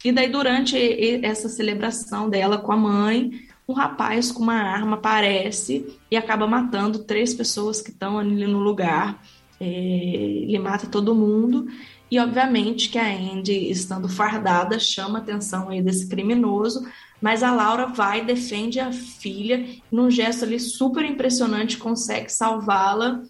[0.02, 0.76] E daí, durante
[1.24, 3.30] essa celebração dela com a mãe,
[3.68, 8.60] um rapaz com uma arma aparece e acaba matando três pessoas que estão ali no
[8.60, 9.22] lugar.
[9.60, 11.66] É, ele mata todo mundo.
[12.10, 16.86] E obviamente que a Andy, estando fardada, chama a atenção aí desse criminoso,
[17.22, 23.22] mas a Laura vai, defende a filha, num gesto ali super impressionante, consegue salvá-la.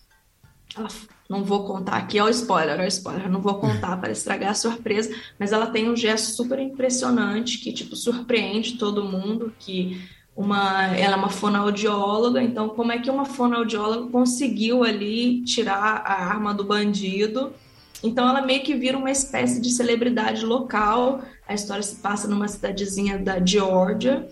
[1.29, 4.53] Não vou contar aqui, ó, o spoiler, ó, o spoiler, não vou contar para estragar
[4.53, 10.01] a surpresa, mas ela tem um gesto super impressionante que, tipo, surpreende todo mundo, que
[10.35, 16.25] uma, ela é uma fonoaudióloga, então como é que uma fonoaudióloga conseguiu ali tirar a
[16.25, 17.53] arma do bandido?
[18.03, 21.23] Então ela meio que vira uma espécie de celebridade local.
[21.47, 24.29] A história se passa numa cidadezinha da Geórgia.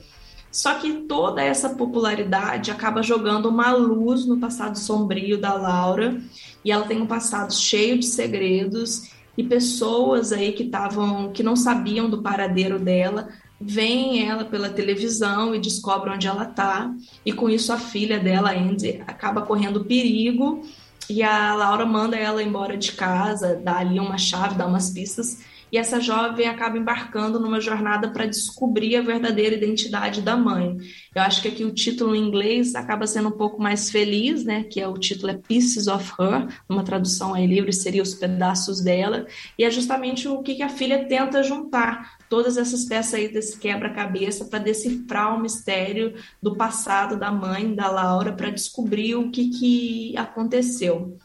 [0.50, 6.20] Só que toda essa popularidade acaba jogando uma luz no passado sombrio da Laura,
[6.64, 9.10] e ela tem um passado cheio de segredos.
[9.38, 13.28] E pessoas aí que estavam que não sabiam do paradeiro dela,
[13.60, 16.92] veem ela pela televisão e descobrem onde ela tá,
[17.24, 20.62] e com isso a filha dela, Andy, acaba correndo perigo.
[21.08, 25.40] E a Laura manda ela embora de casa, dá ali uma chave, dá umas pistas,
[25.72, 30.76] e essa jovem acaba embarcando numa jornada para descobrir a verdadeira identidade da mãe.
[31.14, 34.64] Eu acho que aqui o título em inglês acaba sendo um pouco mais feliz, né?
[34.64, 38.80] Que é o título é Pieces of Her, uma tradução aí livre seria os pedaços
[38.80, 39.26] dela,
[39.58, 43.58] e é justamente o que que a filha tenta juntar todas essas peças aí desse
[43.58, 49.48] quebra-cabeça para decifrar o mistério do passado da mãe da Laura para descobrir o que
[49.48, 51.18] que aconteceu.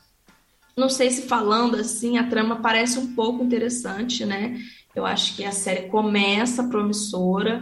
[0.77, 4.59] Não sei se falando assim, a trama parece um pouco interessante, né?
[4.93, 7.61] Eu acho que a série começa promissora.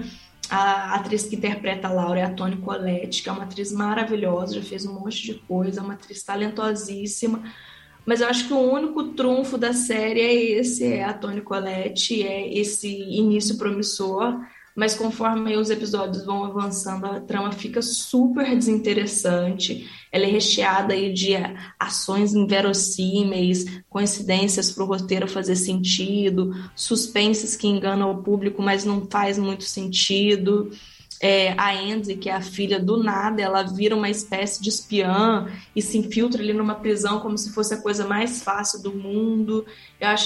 [0.49, 4.55] A atriz que interpreta a Laura é a Toni Collette, que é uma atriz maravilhosa,
[4.55, 7.43] já fez um monte de coisa, é uma atriz talentosíssima.
[8.05, 12.21] Mas eu acho que o único trunfo da série é esse, é a Toni Collette,
[12.23, 14.39] é esse início promissor.
[14.75, 19.87] Mas conforme os episódios vão avançando, a trama fica super desinteressante.
[20.11, 21.33] Ela é recheada aí de
[21.79, 29.07] ações inverossímeis, coincidências para o roteiro fazer sentido, suspenses que enganam o público, mas não
[29.09, 30.71] faz muito sentido.
[31.21, 35.47] É, a Andy, que é a filha do nada, ela vira uma espécie de espiã
[35.73, 39.65] e se infiltra ali numa prisão como se fosse a coisa mais fácil do mundo.
[40.01, 40.25] Eu acho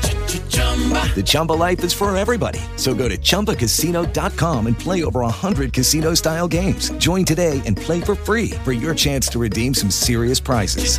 [1.15, 2.59] The Chumba life is for everybody.
[2.77, 6.89] So go to ChumbaCasino.com and play over 100 casino style games.
[6.91, 10.97] Join today and play for free for your chance to redeem some serious prizes.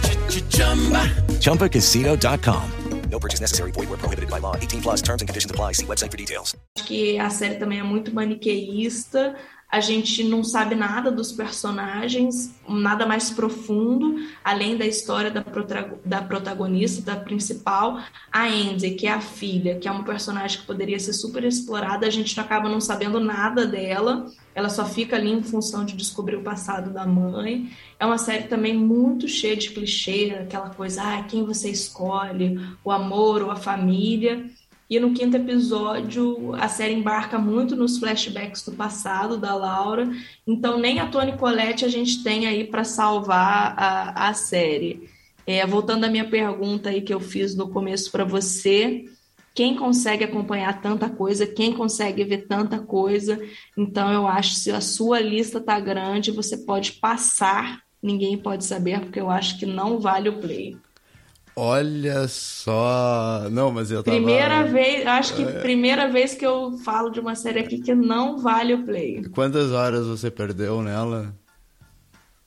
[1.40, 2.72] ChumbaCasino.com.
[3.10, 3.72] No purchase necessary.
[3.72, 4.56] Void where prohibited by law.
[4.56, 5.72] 18 plus terms and conditions apply.
[5.72, 6.56] See website for details.
[6.76, 9.36] Acho que a série também é muito maniqueísta.
[9.72, 15.42] A gente não sabe nada dos personagens, nada mais profundo, além da história da,
[16.04, 17.98] da protagonista, da principal,
[18.30, 22.06] a Andy, que é a filha, que é uma personagem que poderia ser super explorada,
[22.06, 26.36] a gente acaba não sabendo nada dela, ela só fica ali em função de descobrir
[26.36, 27.70] o passado da mãe.
[27.98, 32.90] É uma série também muito cheia de clichê, aquela coisa, ah, quem você escolhe, o
[32.90, 34.50] amor ou a família.
[34.92, 40.06] E no quinto episódio, a série embarca muito nos flashbacks do passado da Laura.
[40.46, 45.08] Então, nem a Toni Collette a gente tem aí para salvar a, a série.
[45.46, 49.06] É, voltando à minha pergunta aí que eu fiz no começo para você,
[49.54, 53.40] quem consegue acompanhar tanta coisa, quem consegue ver tanta coisa.
[53.74, 58.66] Então, eu acho que se a sua lista tá grande, você pode passar, ninguém pode
[58.66, 60.76] saber, porque eu acho que não vale o play.
[61.54, 63.48] Olha só.
[63.50, 64.16] Não, mas eu tava.
[64.16, 65.60] Primeira vez, acho que é...
[65.60, 69.22] primeira vez que eu falo de uma série aqui que não vale o play.
[69.30, 71.34] Quantas horas você perdeu nela?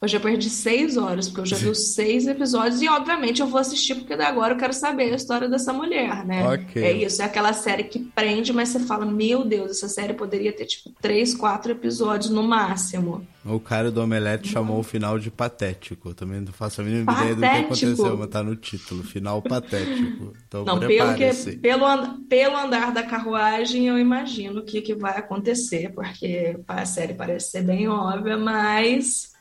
[0.06, 3.48] Eu já perdi seis horas, porque eu já vi os seis episódios, e obviamente eu
[3.48, 6.48] vou assistir, porque agora eu quero saber a história dessa mulher, né?
[6.48, 6.84] Okay.
[6.84, 10.54] É isso, é aquela série que prende, mas você fala, meu Deus, essa série poderia
[10.54, 13.26] ter, tipo, três, quatro episódios no máximo.
[13.44, 16.14] O cara do Omelete chamou o final de patético.
[16.14, 17.38] Também não faço a mínima patético.
[17.38, 20.34] ideia do que aconteceu, mas tá no título, final patético.
[20.48, 25.18] Então, não, pelo, que, pelo, pelo andar da carruagem, eu imagino o que, que vai
[25.18, 29.35] acontecer, porque a série parece ser bem óbvia, mas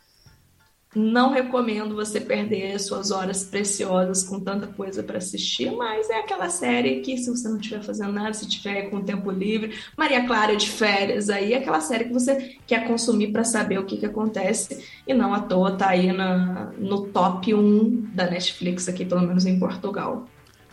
[0.94, 6.48] não recomendo você perder suas horas preciosas com tanta coisa para assistir, mas é aquela
[6.48, 10.56] série que, se você não estiver fazendo nada, se tiver com tempo livre, Maria Clara
[10.56, 14.06] de férias, aí é aquela série que você quer consumir para saber o que, que
[14.06, 19.22] acontece, e não à toa tá aí na, no top 1 da Netflix, aqui pelo
[19.22, 20.26] menos em Portugal.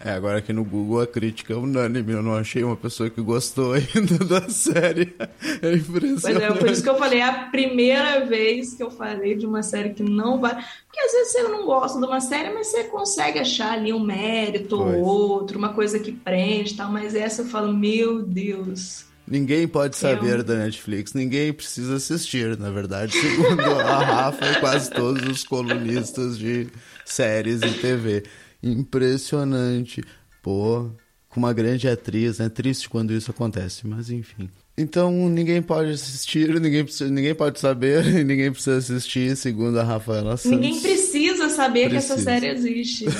[0.04, 2.14] É, agora aqui no Google a crítica é unânime.
[2.14, 5.16] Eu não achei uma pessoa que gostou ainda da série.
[5.62, 6.22] É impressionante.
[6.22, 9.46] Pois é, por isso que eu falei, é a primeira vez que eu falei de
[9.46, 10.54] uma série que não vai.
[10.54, 14.00] Porque às vezes você não gosta de uma série, mas você consegue achar ali um
[14.00, 14.96] mérito pois.
[14.96, 16.92] ou outro, uma coisa que prende e tal.
[16.92, 19.06] Mas essa eu falo, meu Deus.
[19.28, 20.44] Ninguém pode saber eu...
[20.44, 26.38] da Netflix, ninguém precisa assistir, na verdade, segundo a Rafa e quase todos os colunistas
[26.38, 26.68] de
[27.06, 28.24] séries e TV.
[28.64, 30.04] Impressionante.
[30.42, 30.90] Pô,
[31.30, 34.50] com uma grande atriz, é triste quando isso acontece, mas enfim.
[34.78, 40.38] Então ninguém pode assistir, ninguém, precisa, ninguém pode saber, ninguém precisa assistir, segundo a Rafaela
[40.38, 40.60] Santos.
[40.60, 42.16] Ninguém precisa saber precisa.
[42.16, 43.06] que essa série existe.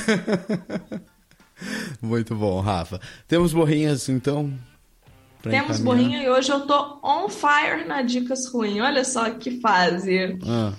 [2.02, 3.00] Muito bom, Rafa.
[3.28, 4.52] Temos borrinhas, então?
[5.44, 8.82] Temos borrinha e hoje eu tô on fire na Dicas Ruins.
[8.82, 10.40] Olha só que fase.
[10.44, 10.74] Ah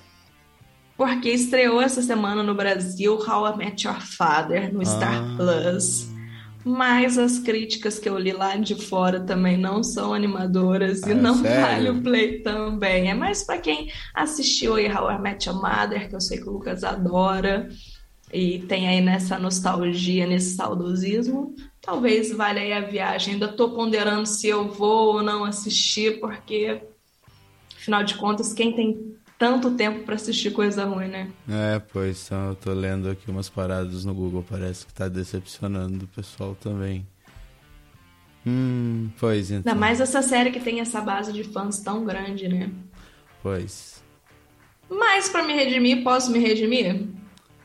[1.03, 5.35] porque estreou essa semana no Brasil How I Met Your Father no Star ah.
[5.37, 6.09] Plus.
[6.65, 11.15] Mas as críticas que eu li lá de fora também não são animadoras e ah,
[11.17, 11.61] não sério?
[11.61, 13.11] vale o play também.
[13.11, 16.48] É mais para quem assistiu aí How I Met Your Mother, que eu sei que
[16.48, 17.69] o Lucas adora
[18.33, 21.53] e tem aí nessa nostalgia, nesse saudosismo.
[21.81, 23.35] Talvez valha aí a viagem.
[23.35, 26.81] Ainda tô ponderando se eu vou ou não assistir, porque
[27.77, 29.12] afinal de contas, quem tem
[29.43, 31.29] tanto tempo para assistir coisa ruim, né?
[31.49, 36.05] É, pois, então eu tô lendo aqui umas paradas no Google, parece que tá decepcionando
[36.05, 37.05] o pessoal também.
[38.47, 39.73] Hum, pois então.
[39.73, 42.71] Ainda mais essa série que tem essa base de fãs tão grande, né?
[43.43, 44.01] Pois.
[44.88, 47.09] Mas para me redimir, posso me redimir?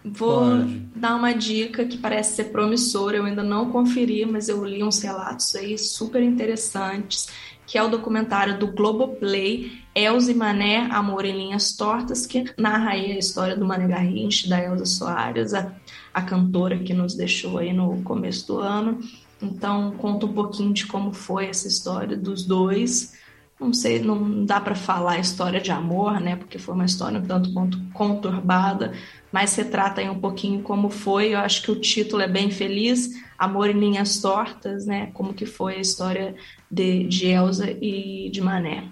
[0.03, 0.79] Vou Pode.
[0.95, 4.99] dar uma dica que parece ser promissora, eu ainda não conferi, mas eu li uns
[4.99, 7.27] relatos aí super interessantes,
[7.67, 12.91] que é o documentário do Globoplay, Elza e Mané, Amor em Linhas Tortas, que narra
[12.91, 15.75] aí a história do Mané Garrincha, da Elza Soares, a,
[16.13, 18.99] a cantora que nos deixou aí no começo do ano.
[19.41, 23.13] Então, conta um pouquinho de como foi essa história dos dois
[23.59, 26.35] não sei, não dá para falar a história de amor, né?
[26.35, 28.93] Porque foi uma história um tanto quanto conturbada,
[29.31, 31.33] mas retrata aí um pouquinho como foi.
[31.33, 35.09] Eu acho que o título é bem feliz, Amor em Linhas Tortas, né?
[35.13, 36.35] Como que foi a história
[36.69, 38.83] de, de Elsa e de Mané.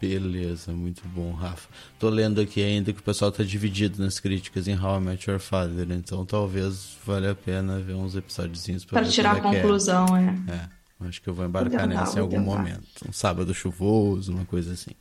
[0.00, 1.68] Beleza, muito bom, Rafa.
[1.96, 5.30] Tô lendo aqui ainda que o pessoal tá dividido nas críticas em How I Met
[5.30, 9.42] Your Father, então talvez valha a pena ver uns episódios para tirar a é é.
[9.42, 10.52] conclusão, é.
[10.52, 10.81] é.
[11.08, 12.56] Acho que eu vou embarcar tentar, nessa em algum tentar.
[12.56, 13.08] momento.
[13.08, 14.92] Um sábado chuvoso, uma coisa assim.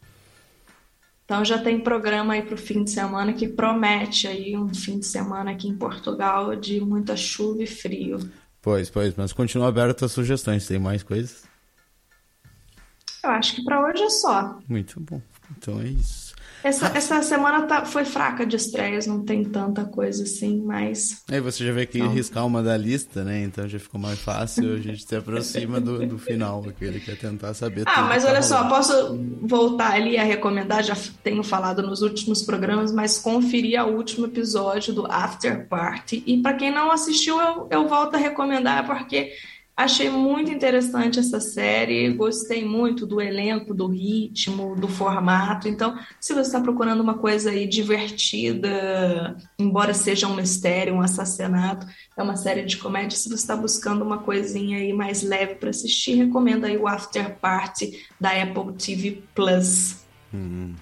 [1.26, 4.99] Então já tem programa aí para o fim de semana que promete aí um fim
[4.99, 8.20] de semana aqui em Portugal de muita chuva e frio.
[8.62, 10.68] Pois, pois, mas continua aberto as sugestões.
[10.68, 11.43] Tem mais coisas?
[13.24, 14.60] Eu acho que para hoje é só.
[14.68, 15.22] Muito bom.
[15.58, 16.31] Então é isso.
[16.64, 21.24] Essa, essa semana tá, foi fraca de estreias, não tem tanta coisa assim, mas.
[21.30, 22.14] Aí você já vê que não.
[22.14, 23.41] riscar uma da lista, né?
[23.43, 27.16] Então já ficou mais fácil, a gente se aproxima do, do final, aquele que é
[27.16, 27.84] tentar saber.
[27.88, 32.41] Ah, mas olha tá só, posso voltar ali a recomendar, já tenho falado nos últimos
[32.41, 36.24] programas, mas conferir o último episódio do After Party.
[36.26, 39.32] E para quem não assistiu, eu, eu volto a recomendar, porque
[39.76, 45.68] Achei muito interessante essa série, gostei muito do elenco, do ritmo, do formato.
[45.68, 51.88] Então, se você está procurando uma coisa aí divertida, embora seja um mistério, um assassinato,
[52.16, 53.18] é uma série de comédia.
[53.18, 57.40] Se você está buscando uma coisinha aí mais leve para assistir, recomendo aí o After
[57.40, 60.06] Party da Apple TV Plus.
[60.34, 60.76] Uhum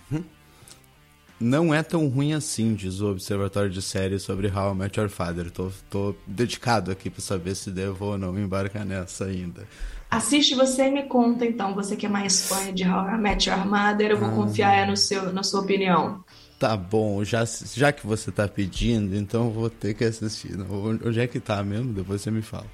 [1.39, 5.09] não é tão ruim assim, diz o Observatório de Séries sobre How I Met Your
[5.09, 5.49] Father.
[5.49, 9.65] Tô, tô dedicado aqui para saber se devo ou não embarcar nessa ainda.
[10.11, 13.49] Assiste você e me conta então, você que é mais fã de How I Met
[13.49, 16.23] Your Mother, eu vou ah, confiar no seu, na sua opinião.
[16.57, 20.57] Tá bom, já, já que você tá pedindo, então vou ter que assistir.
[20.59, 21.93] Onde é que tá mesmo?
[21.93, 22.65] Depois você me fala.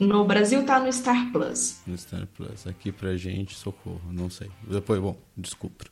[0.00, 1.80] No Brasil tá no Star Plus.
[1.86, 2.66] No Star Plus.
[2.66, 4.50] Aqui pra gente, socorro, não sei.
[4.66, 5.84] Depois, bom, desculpa.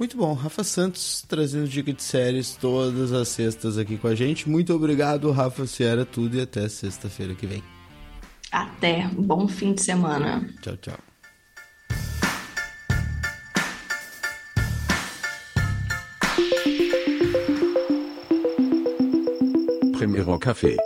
[0.00, 4.48] Muito bom, Rafa Santos trazendo dica de séries todas as sextas aqui com a gente.
[4.48, 7.62] Muito obrigado, Rafa, se era tudo e até sexta-feira que vem.
[8.50, 10.48] Até, bom fim de semana.
[10.62, 10.98] Tchau, tchau.
[19.98, 20.76] Primeiro café.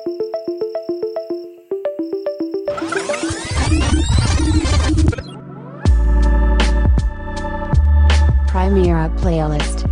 [8.64, 9.84] Primera playlist.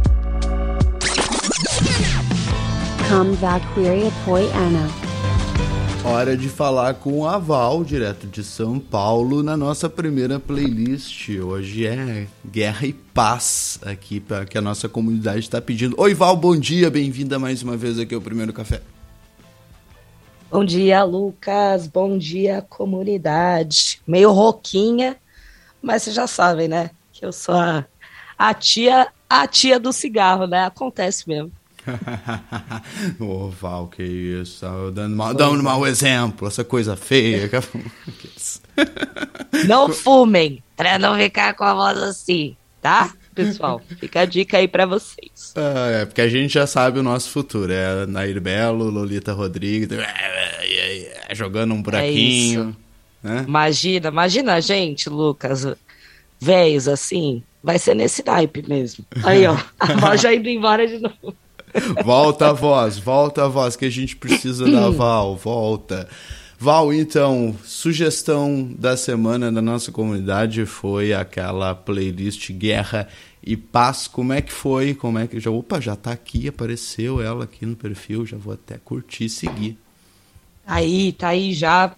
[3.06, 4.88] Come Valkyria Poiana.
[6.02, 11.28] Hora de falar com a Val, direto de São Paulo, na nossa primeira playlist.
[11.28, 15.94] Hoje é Guerra e Paz, aqui para que a nossa comunidade está pedindo.
[15.98, 18.80] Oi, Val, bom dia, bem-vinda mais uma vez aqui ao Primeiro Café.
[20.50, 21.86] Bom dia, Lucas.
[21.86, 24.00] Bom dia, comunidade.
[24.06, 25.18] Meio rouquinha,
[25.82, 26.90] mas vocês já sabem, né?
[27.12, 27.84] Que eu sou a
[28.42, 30.64] a tia, a tia do cigarro, né?
[30.64, 31.52] Acontece mesmo.
[33.20, 34.66] Ô, oh, Val, que isso.
[34.92, 35.62] Dando, mal, dando é.
[35.62, 37.48] mau exemplo, essa coisa feia.
[39.66, 43.12] não fumem, pra não ficar com a voz assim, tá?
[43.32, 45.54] Pessoal, fica a dica aí pra vocês.
[45.54, 47.72] Ah, é, porque a gente já sabe o nosso futuro.
[47.72, 49.88] É Nair Belo, Lolita Rodrigues,
[51.32, 52.76] jogando um buraquinho.
[53.24, 53.44] É né?
[53.46, 55.64] Imagina, imagina a gente, Lucas,
[56.42, 59.04] velhos assim, vai ser nesse naipe mesmo.
[59.22, 61.36] Aí, ó, a voz já indo embora de novo.
[62.04, 66.08] Volta a voz, volta a voz, que a gente precisa da Val, volta.
[66.58, 73.08] Val, então, sugestão da semana da nossa comunidade foi aquela playlist Guerra
[73.42, 74.06] e Paz.
[74.06, 74.94] Como é que foi?
[74.94, 75.50] Como é que já?
[75.50, 79.78] Opa, já tá aqui, apareceu ela aqui no perfil, já vou até curtir e seguir.
[80.66, 81.94] Aí, tá aí já.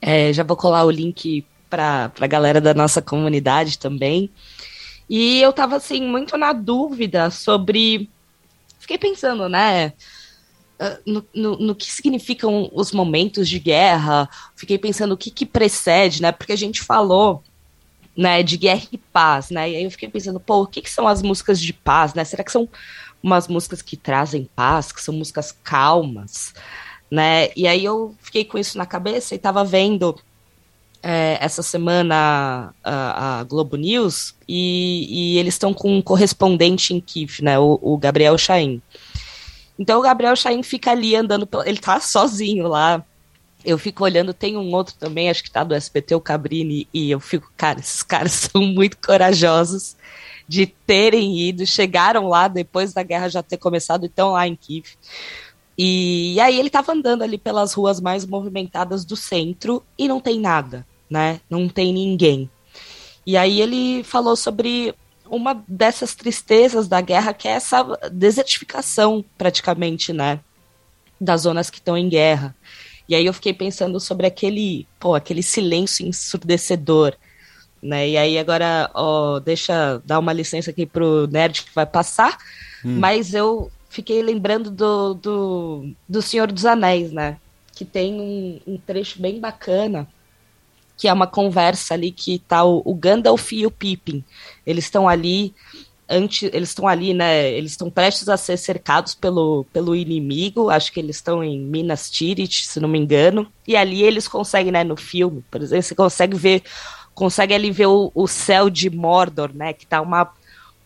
[0.00, 4.30] É, já vou colar o link para a galera da nossa comunidade também.
[5.08, 8.10] E eu tava assim, muito na dúvida sobre.
[8.78, 9.92] Fiquei pensando, né?
[10.78, 15.46] Ah, no, no, no, que significam os momentos de guerra, fiquei pensando o que, que
[15.46, 16.32] precede, né?
[16.32, 17.42] Porque a gente falou
[18.16, 19.70] né, de guerra e paz, né?
[19.70, 22.24] E aí eu fiquei pensando, pô, o que, que são as músicas de paz, né?
[22.24, 22.68] Será que são
[23.22, 26.54] umas músicas que trazem paz, que são músicas calmas,
[27.10, 27.50] né?
[27.56, 30.16] E aí eu fiquei com isso na cabeça e tava vendo
[31.02, 37.00] é, essa semana a, a Globo News e, e eles estão com um correspondente em
[37.00, 37.58] Kiev, né?
[37.58, 38.82] O, o Gabriel Chain.
[39.78, 43.04] Então o Gabriel Chain fica ali andando, ele tá sozinho lá.
[43.64, 47.10] Eu fico olhando, tem um outro também, acho que tá do SBT, o Cabrini, e
[47.10, 49.96] eu fico, cara, esses caras são muito corajosos
[50.48, 54.54] de terem ido, chegaram lá depois da guerra já ter começado e estão lá em
[54.54, 54.86] Kiev.
[55.78, 60.40] E, aí ele estava andando ali pelas ruas mais movimentadas do centro e não tem
[60.40, 61.40] nada, né?
[61.50, 62.50] Não tem ninguém.
[63.26, 64.94] E aí ele falou sobre
[65.28, 70.40] uma dessas tristezas da guerra, que é essa desertificação, praticamente, né?
[71.20, 72.54] Das zonas que estão em guerra.
[73.08, 77.14] E aí eu fiquei pensando sobre aquele, pô, aquele silêncio ensurdecedor,
[77.82, 78.08] né?
[78.08, 82.38] E aí agora, ó, deixa dar uma licença aqui pro nerd que vai passar,
[82.84, 82.98] hum.
[82.98, 87.38] mas eu fiquei lembrando do, do, do Senhor dos Anéis, né?
[87.74, 90.08] Que tem um, um trecho bem bacana,
[90.96, 94.24] que é uma conversa ali que tá o, o Gandalf e o Pippin.
[94.66, 95.54] Eles estão ali
[96.08, 97.50] antes, eles estão ali, né?
[97.52, 100.70] Eles estão prestes a ser cercados pelo, pelo inimigo.
[100.70, 103.50] Acho que eles estão em Minas Tirith, se não me engano.
[103.66, 104.84] E ali eles conseguem, né?
[104.84, 106.62] No filme, por exemplo, você consegue ver,
[107.14, 109.72] consegue ali ver o, o céu de Mordor, né?
[109.72, 110.32] Que tá uma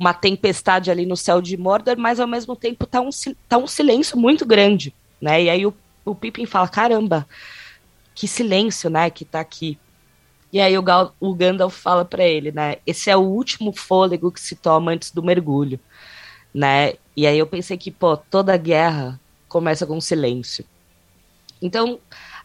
[0.00, 3.10] uma tempestade ali no céu de Mordor, mas ao mesmo tempo tá um,
[3.46, 5.42] tá um silêncio muito grande, né?
[5.42, 5.74] E aí o,
[6.06, 7.28] o Pippin fala, caramba,
[8.14, 9.78] que silêncio, né, que tá aqui.
[10.50, 14.32] E aí o, Gal, o Gandalf fala para ele, né, esse é o último fôlego
[14.32, 15.78] que se toma antes do mergulho,
[16.52, 16.94] né?
[17.14, 20.64] E aí eu pensei que, pô, toda guerra começa com silêncio.
[21.60, 22.00] Então,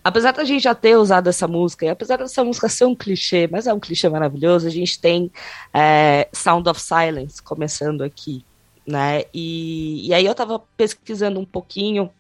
[0.06, 3.50] apesar da gente já ter usado essa música, e apesar dessa música ser um clichê,
[3.52, 5.32] mas é um clichê maravilhoso, a gente tem
[5.74, 8.46] é, Sound of Silence começando aqui,
[8.86, 9.24] né?
[9.34, 12.12] E, e aí eu tava pesquisando um pouquinho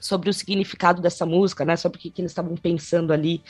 [0.00, 1.76] sobre o significado dessa música, né?
[1.76, 3.40] Sobre o que, que eles estavam pensando ali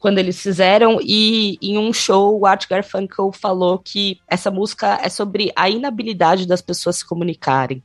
[0.00, 5.08] quando eles fizeram, e em um show o Art Garfunkel falou que essa música é
[5.08, 7.80] sobre a inabilidade das pessoas se comunicarem,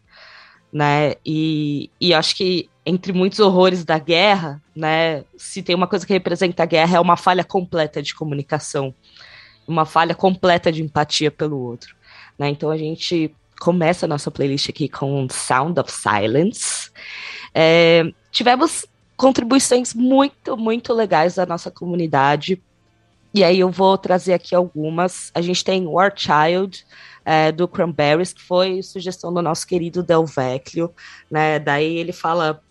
[0.73, 1.13] né?
[1.23, 6.13] E, e acho que entre muitos horrores da guerra, né, se tem uma coisa que
[6.13, 8.93] representa a guerra é uma falha completa de comunicação,
[9.67, 11.95] uma falha completa de empatia pelo outro,
[12.37, 12.49] né?
[12.49, 16.89] Então a gente começa a nossa playlist aqui com Sound of Silence.
[17.53, 22.59] É, tivemos contribuições muito, muito legais da nossa comunidade.
[23.31, 25.29] E aí eu vou trazer aqui algumas.
[25.35, 26.83] A gente tem War Child,
[27.23, 30.91] é, do Cranberries, que foi sugestão do nosso querido Del Vecchio,
[31.29, 31.59] né?
[31.59, 32.61] Daí ele fala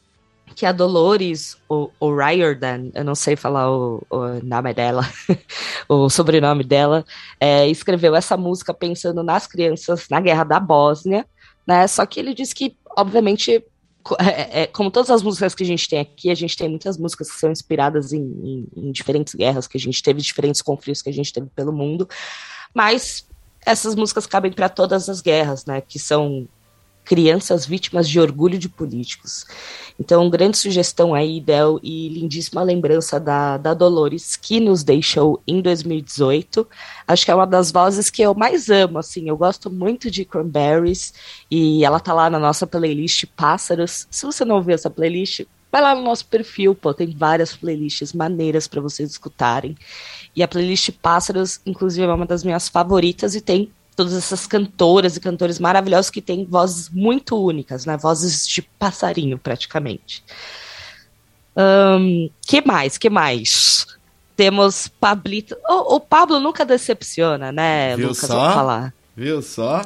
[0.54, 5.08] que a Dolores, o, o Riordan, eu não sei falar o, o nome dela,
[5.88, 7.04] o sobrenome dela,
[7.38, 11.26] é, escreveu essa música pensando nas crianças na guerra da Bósnia,
[11.66, 11.86] né?
[11.86, 13.64] Só que ele disse que, obviamente,
[14.18, 16.98] é, é, como todas as músicas que a gente tem aqui, a gente tem muitas
[16.98, 21.02] músicas que são inspiradas em, em, em diferentes guerras que a gente teve, diferentes conflitos
[21.02, 22.08] que a gente teve pelo mundo,
[22.74, 23.26] mas
[23.64, 25.80] essas músicas cabem para todas as guerras, né?
[25.80, 26.48] Que são
[27.10, 29.44] crianças vítimas de orgulho de políticos.
[29.98, 35.60] Então, grande sugestão aí, Del, e lindíssima lembrança da, da Dolores, que nos deixou em
[35.60, 36.64] 2018.
[37.08, 40.24] Acho que é uma das vozes que eu mais amo, assim, eu gosto muito de
[40.24, 41.12] Cranberries,
[41.50, 44.06] e ela tá lá na nossa playlist Pássaros.
[44.08, 45.40] Se você não ouviu essa playlist,
[45.72, 49.76] vai lá no nosso perfil, pô, tem várias playlists maneiras para vocês escutarem.
[50.36, 55.16] E a playlist Pássaros, inclusive, é uma das minhas favoritas e tem todas essas cantoras
[55.16, 57.96] e cantores maravilhosos que têm vozes muito únicas, né?
[57.96, 60.24] Vozes de passarinho, praticamente.
[61.56, 62.96] Um, que mais?
[62.96, 63.86] Que mais?
[64.36, 65.56] Temos Pablito.
[65.68, 68.28] O, o Pablo nunca decepciona, né, Viu Lucas?
[68.28, 68.52] Só?
[68.52, 68.94] Falar.
[69.16, 69.82] Viu só?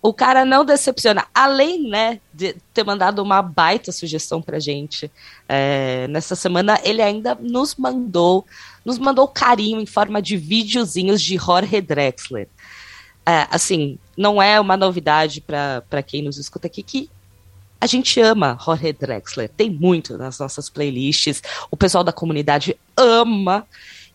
[0.00, 1.26] O cara não decepciona.
[1.34, 5.10] Além, né, de ter mandado uma baita sugestão pra gente
[5.48, 8.46] é, nessa semana, ele ainda nos mandou,
[8.84, 12.48] nos mandou carinho em forma de videozinhos de Jorge Drexler
[13.28, 17.10] é, assim, não é uma novidade para quem nos escuta aqui que
[17.80, 23.66] a gente ama Jorge Drexler, tem muito nas nossas playlists, o pessoal da comunidade ama,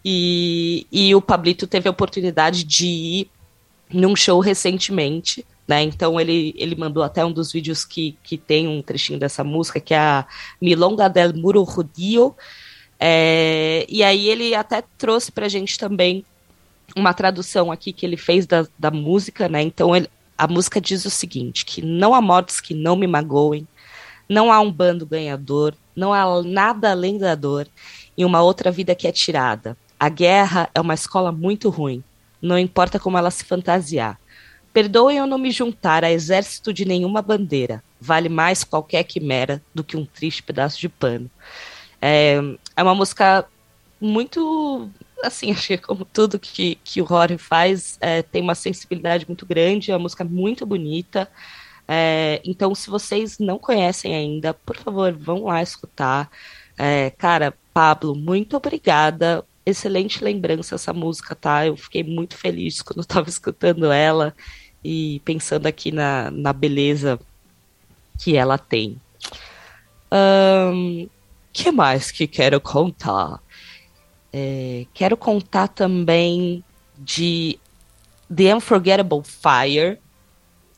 [0.03, 3.31] e, e o Pablito teve a oportunidade de ir
[3.93, 5.81] num show recentemente, né?
[5.83, 9.79] Então ele, ele mandou até um dos vídeos que, que tem um trechinho dessa música,
[9.79, 10.25] que é a
[10.59, 12.35] Milonga del Muro Rudio.
[12.99, 16.25] É, e aí ele até trouxe pra gente também
[16.95, 19.61] uma tradução aqui que ele fez da, da música, né?
[19.61, 23.67] Então ele, a música diz o seguinte: que não há mortes que não me magoem,
[24.27, 27.67] não há um bando ganhador, não há nada além da dor
[28.17, 29.77] e uma outra vida que é tirada.
[29.99, 32.03] A guerra é uma escola muito ruim.
[32.41, 34.19] não importa como ela se fantasiar.
[34.73, 37.81] Perdoem eu não me juntar a exército de nenhuma bandeira.
[38.01, 41.31] Vale mais qualquer quimera do que um triste pedaço de pano.
[42.01, 42.37] É,
[42.75, 43.45] é uma música
[44.01, 44.89] muito.
[45.23, 49.45] Assim, acho que como tudo que, que o Rory faz, é, tem uma sensibilidade muito
[49.45, 51.29] grande, é uma música muito bonita.
[51.87, 56.29] É, então, se vocês não conhecem ainda, por favor, vão lá escutar.
[56.77, 59.45] É, cara, Pablo, muito obrigada.
[59.65, 61.65] Excelente lembrança essa música, tá?
[61.65, 64.35] Eu fiquei muito feliz quando eu tava escutando ela
[64.83, 67.19] e pensando aqui na, na beleza
[68.19, 68.99] que ela tem.
[70.11, 71.07] Um,
[71.51, 73.41] que mais que quero contar?
[74.33, 76.63] É, quero contar também
[76.97, 77.59] de
[78.35, 79.99] The Unforgettable Fire,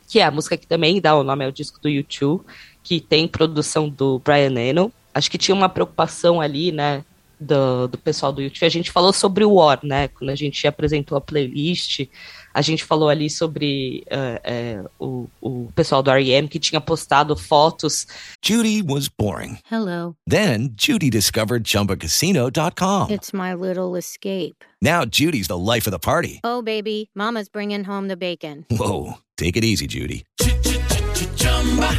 [0.07, 2.43] que é a música que também dá o nome ao disco do YouTube,
[2.83, 4.91] que tem produção do Brian Eno.
[5.13, 7.05] Acho que tinha uma preocupação ali, né,
[7.39, 8.65] do, do pessoal do YouTube.
[8.65, 12.07] A gente falou sobre o War, né, quando a gente apresentou a playlist,
[12.53, 16.47] a gente falou ali sobre uh, uh, o, o pessoal do R.E.M.
[16.47, 18.07] que tinha postado fotos.
[18.41, 19.59] Judy was boring.
[19.69, 20.15] Hello.
[20.25, 23.11] Then Judy discovered ChumbaCasino.com.
[23.11, 24.63] It's my little escape.
[24.81, 26.39] Now Judy's the life of the party.
[26.45, 28.65] Oh, baby, mama's bringing home the bacon.
[28.71, 30.23] Whoa, take it easy, Judy.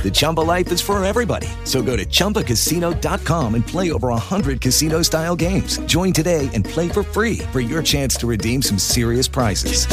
[0.03, 1.49] The Chumba life is for everybody.
[1.65, 5.79] So go to ChumbaCasino.com and play over 100 casino style games.
[5.87, 9.87] Join today and play for free for your chance to redeem some serious prizes.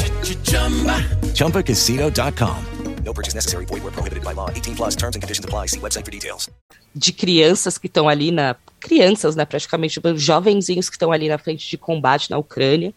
[1.34, 2.66] ChumbaCasino.com.
[3.06, 3.66] No purchase necessary.
[3.66, 4.50] Void where prohibited by law.
[4.50, 5.68] 18 plus terms and conditions apply.
[5.68, 6.50] See website for details.
[6.96, 8.56] De crianças que estão ali na.
[8.80, 9.46] Crianças, né?
[9.46, 12.94] Praticamente, jovenzinhos que estão ali na frente de combate na Ucrânia.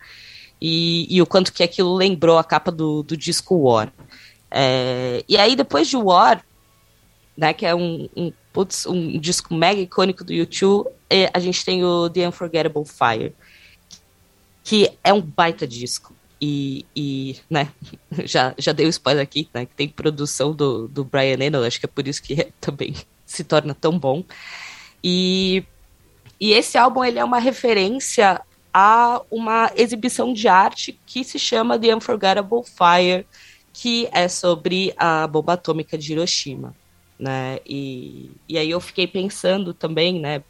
[0.60, 3.92] E, e o quanto que aquilo lembrou a capa do, do disco War.
[4.50, 6.42] É, e aí, depois de War,
[7.36, 10.88] né, que é um, um, putz, um disco mega icônico do YouTube,
[11.32, 13.34] a gente tem o The Unforgettable Fire,
[14.64, 16.14] que é um baita disco.
[16.40, 17.70] E, e né,
[18.24, 21.78] já, já dei o spoiler aqui, né, que tem produção do, do Brian Eno, acho
[21.78, 24.24] que é por isso que é, também se torna tão bom.
[25.04, 25.62] E,
[26.40, 28.40] e esse álbum ele é uma referência
[28.72, 33.26] a uma exibição de arte que se chama The Unforgettable Fire,
[33.72, 36.74] que é sobre a bomba atômica de Hiroshima
[37.18, 37.58] né?
[37.66, 40.42] E, e aí eu fiquei pensando também, né?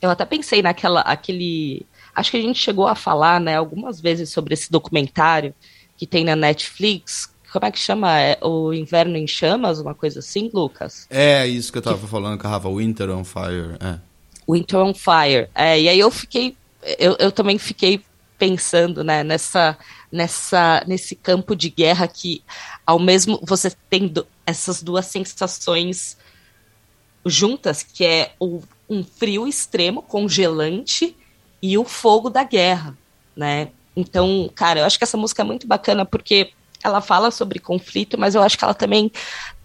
[0.00, 4.30] Eu até pensei naquela, aquele, acho que a gente chegou a falar, né, algumas vezes
[4.30, 5.54] sobre esse documentário
[5.96, 7.32] que tem na Netflix.
[7.50, 8.20] Como é que chama?
[8.20, 11.06] É o Inverno em Chamas, uma coisa assim, Lucas?
[11.08, 12.06] É isso que eu tava que...
[12.06, 13.76] falando, que a Winter on Fire.
[13.80, 13.98] É.
[14.48, 15.48] Winter on Fire.
[15.54, 16.54] É, e aí eu fiquei,
[16.98, 18.02] eu, eu também fiquei
[18.38, 19.78] pensando, né, nessa,
[20.12, 22.42] nessa, nesse campo de guerra que,
[22.84, 24.12] ao mesmo, você tem
[24.46, 26.16] essas duas sensações
[27.24, 31.16] juntas, que é o, um frio extremo, congelante,
[31.60, 32.96] e o fogo da guerra,
[33.34, 33.68] né?
[33.96, 38.18] Então, cara, eu acho que essa música é muito bacana porque ela fala sobre conflito,
[38.18, 39.10] mas eu acho que ela também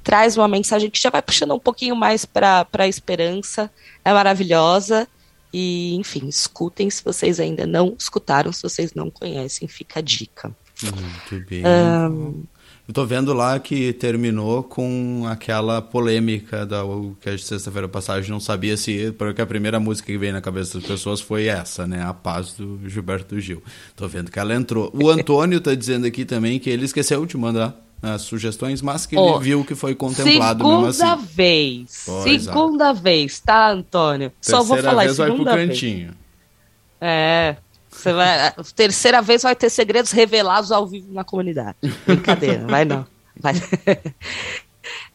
[0.04, 3.70] traz uma mensagem que já vai puxando um pouquinho mais para a esperança.
[4.04, 5.08] É maravilhosa.
[5.54, 10.56] E, enfim, escutem se vocês ainda não escutaram, se vocês não conhecem, fica a dica.
[10.82, 11.64] Muito bem.
[11.66, 12.44] Um,
[12.88, 16.82] eu tô vendo lá que terminou com aquela polêmica da
[17.20, 20.34] que a sexta-feira passada a gente não sabia se porque a primeira música que veio
[20.34, 22.04] na cabeça das pessoas foi essa, né?
[22.04, 23.62] A Paz do Gilberto Gil.
[23.96, 24.92] Tô vendo que ela entrou.
[24.94, 29.16] O Antônio tá dizendo aqui também que ele esqueceu de mandar as sugestões, mas que
[29.16, 31.00] oh, ele viu que foi contemplado mesmo assim.
[31.00, 32.04] Segunda vez.
[32.06, 32.94] Pois segunda é.
[32.94, 34.32] vez, tá, Antônio?
[34.42, 35.70] Terceira Só vou falar vez segunda vai pro vez.
[35.70, 36.14] cantinho.
[37.00, 37.56] É,
[37.92, 41.78] você vai, terceira vez vai ter segredos revelados ao vivo na comunidade.
[42.06, 43.06] Brincadeira, vai não.
[43.40, 43.54] Vai.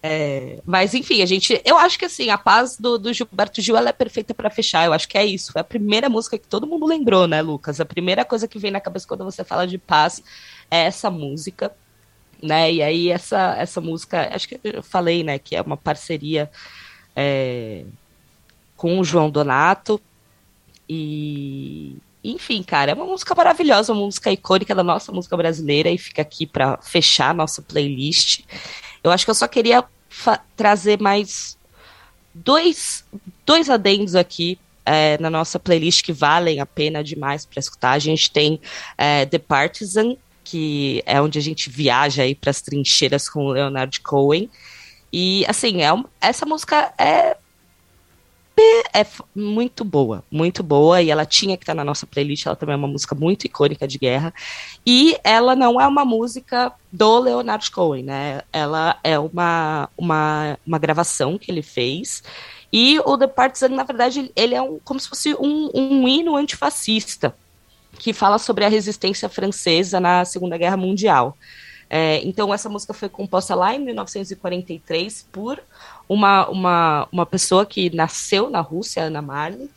[0.03, 1.61] É, mas enfim, a gente.
[1.65, 4.87] Eu acho que assim, a paz do, do Gilberto Gil ela é perfeita para fechar.
[4.87, 5.53] Eu acho que é isso.
[5.53, 7.81] Foi a primeira música que todo mundo lembrou, né, Lucas?
[7.81, 10.23] A primeira coisa que vem na cabeça quando você fala de paz
[10.71, 11.73] é essa música.
[12.41, 12.75] Né?
[12.75, 16.51] E aí essa, essa música, acho que eu falei, né, que é uma parceria
[17.15, 17.85] é,
[18.77, 20.01] com o João Donato.
[20.89, 21.97] E,
[22.33, 26.23] enfim, cara, é uma música maravilhosa, uma música icônica da nossa música brasileira e fica
[26.23, 28.45] aqui para fechar a nossa playlist.
[29.03, 29.85] Eu acho que eu só queria
[30.57, 31.57] trazer mais
[32.35, 33.05] dois,
[33.45, 37.93] dois adendos aqui é, na nossa playlist que valem a pena demais para escutar.
[37.93, 38.61] A gente tem
[38.97, 43.51] é, The Partisan, que é onde a gente viaja aí para as trincheiras com o
[43.51, 44.49] Leonard Cohen.
[45.13, 45.89] E assim, é,
[46.21, 47.37] essa música é
[48.95, 52.75] é muito boa, muito boa, e ela tinha que estar na nossa playlist, ela também
[52.75, 54.33] é uma música muito icônica de guerra,
[54.87, 60.79] e ela não é uma música do Leonard Cohen, né, ela é uma, uma, uma
[60.79, 62.23] gravação que ele fez,
[62.73, 66.37] e o The Partisan, na verdade, ele é um, como se fosse um, um hino
[66.37, 67.35] antifascista,
[67.99, 71.37] que fala sobre a resistência francesa na Segunda Guerra Mundial.
[71.89, 75.61] É, então, essa música foi composta lá em 1943 por
[76.09, 79.71] uma, uma, uma pessoa que nasceu na Rússia, Ana Marley,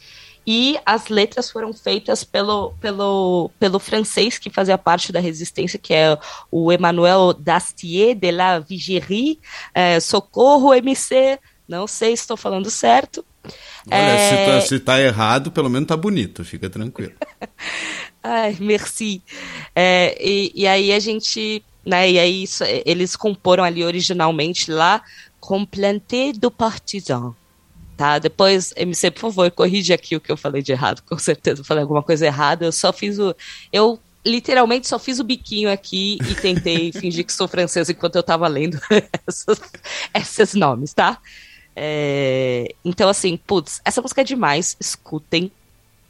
[0.45, 5.93] e as letras foram feitas pelo, pelo, pelo francês que fazia parte da resistência, que
[5.93, 6.17] é
[6.49, 9.39] o Emmanuel Dastier de la Vigerie,
[9.75, 13.23] é, Socorro MC, não sei se estou falando certo.
[13.91, 14.29] Olha, é...
[14.29, 17.13] se, tá, se tá errado, pelo menos tá bonito, fica tranquilo.
[18.21, 19.21] Ai, merci.
[19.75, 22.11] É, e, e aí a gente né?
[22.11, 25.01] E aí isso, eles comporam ali originalmente lá
[25.39, 27.33] com Planté do Partisan.
[27.97, 28.17] Tá?
[28.19, 31.01] Depois, MC, por favor, corrige aqui o que eu falei de errado.
[31.01, 32.65] Com certeza eu falei alguma coisa errada.
[32.65, 33.35] Eu só fiz o.
[33.73, 38.23] Eu literalmente só fiz o biquinho aqui e tentei fingir que sou francesa enquanto eu
[38.23, 38.79] tava lendo
[40.13, 41.19] esses nomes, tá?
[41.75, 45.51] É, então, assim, putz, essa música é demais, escutem.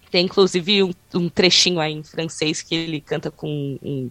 [0.10, 4.10] Tem inclusive um, um, trechinho aí em francês que ele canta com um,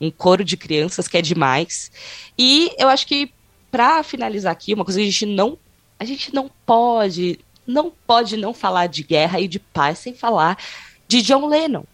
[0.00, 1.90] um coro de crianças que é demais.
[2.38, 3.32] E eu acho que
[3.70, 5.58] para finalizar aqui, uma coisa que a gente não
[5.98, 10.58] a gente não pode não pode não falar de guerra e de paz sem falar
[11.06, 11.84] de John Lennon.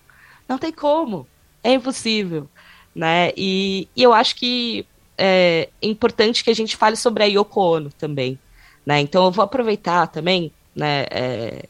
[0.49, 1.27] Não tem como.
[1.63, 2.49] É impossível.
[2.95, 3.33] Né?
[3.37, 4.87] E, e eu acho que
[5.19, 8.39] é importante que a gente fale sobre a Yoko Ono também.
[8.85, 9.01] Né?
[9.01, 11.65] Então eu vou aproveitar também né, é,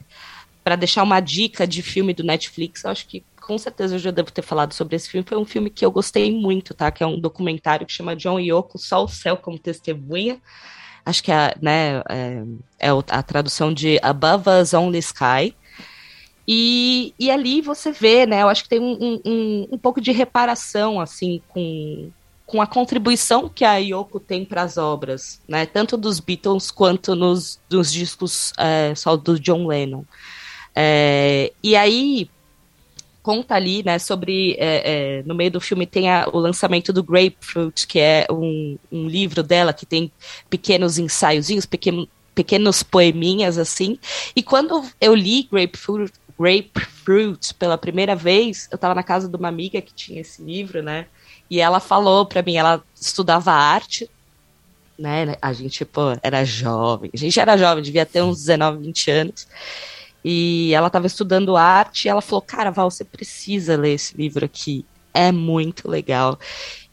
[0.67, 4.29] para deixar uma dica de filme do Netflix, acho que com certeza eu já devo
[4.33, 5.25] ter falado sobre esse filme.
[5.25, 6.91] Foi um filme que eu gostei muito, tá?
[6.91, 10.41] Que é um documentário que chama John Yoko, Só o Céu como Testemunha.
[11.05, 12.43] Acho que é, né, é,
[12.79, 15.55] é a tradução de Above Us Only Sky.
[16.45, 18.41] E, e ali você vê, né?
[18.41, 22.11] Eu acho que tem um, um, um pouco de reparação, assim, com,
[22.45, 25.65] com a contribuição que a Yoko tem para as obras, né?
[25.65, 30.03] Tanto dos Beatles quanto nos, nos discos é, só do John Lennon.
[30.79, 32.29] É, e aí
[33.23, 37.03] conta ali, né, sobre é, é, no meio do filme tem a, o lançamento do
[37.03, 40.11] Grapefruit, que é um, um, livro dela que tem
[40.51, 43.97] pequenos ensaiozinhos, pequeno, pequenos poeminhas assim.
[44.35, 49.47] E quando eu li Grapefruit, Grapefruit pela primeira vez, eu estava na casa de uma
[49.47, 51.07] amiga que tinha esse livro, né?
[51.49, 54.07] E ela falou para mim, ela estudava arte,
[54.97, 55.35] né?
[55.41, 57.09] A gente, pô, era jovem.
[57.11, 59.47] A gente era jovem, devia ter uns 19, 20 anos.
[60.29, 64.43] E ela estava estudando arte e ela falou: Cara, Val, você precisa ler esse livro
[64.43, 64.85] aqui.
[65.13, 66.37] É muito legal.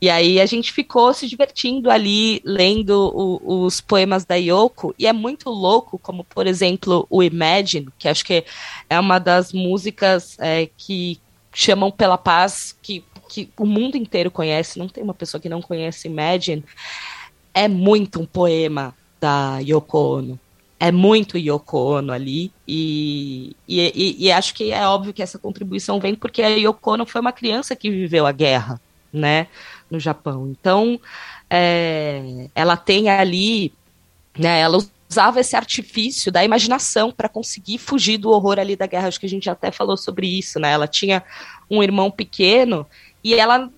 [0.00, 4.94] E aí a gente ficou se divertindo ali, lendo o, os poemas da Yoko.
[4.96, 8.44] E é muito louco, como por exemplo o Imagine, que acho que
[8.88, 11.20] é uma das músicas é, que
[11.52, 14.78] chamam pela paz, que, que o mundo inteiro conhece.
[14.78, 16.64] Não tem uma pessoa que não conhece Imagine.
[17.52, 20.40] É muito um poema da Yoko Ono
[20.78, 26.00] é muito Yoko Ono ali, e, e, e, acho que é óbvio que essa contribuição
[26.00, 28.80] vem porque a Yoko Ono foi uma criança que viveu a guerra,
[29.12, 29.46] né,
[29.90, 30.48] no Japão.
[30.50, 31.00] Então,
[31.48, 33.72] é, ela tem ali,
[34.36, 39.08] né, ela usava esse artifício da imaginação para conseguir fugir do horror ali da guerra.
[39.08, 40.72] Acho que a gente até falou sobre isso, né?
[40.72, 41.22] Ela tinha
[41.70, 42.84] um irmão pequeno
[43.22, 43.70] e ela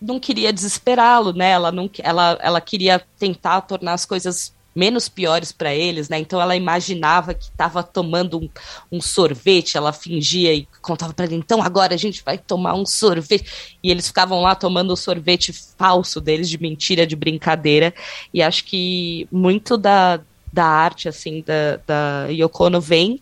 [0.00, 1.50] não queria desesperá-lo, né?
[1.50, 6.18] Ela não, ela, ela queria tentar tornar as coisas menos piores para eles, né?
[6.18, 8.48] Então ela imaginava que estava tomando um,
[8.90, 12.84] um, sorvete, ela fingia e contava para ele, então agora a gente vai tomar um
[12.84, 13.76] sorvete.
[13.82, 17.94] E eles ficavam lá tomando o sorvete falso deles, de mentira, de brincadeira.
[18.32, 20.20] E acho que muito da,
[20.52, 23.20] da arte, assim, da, da Yoko vem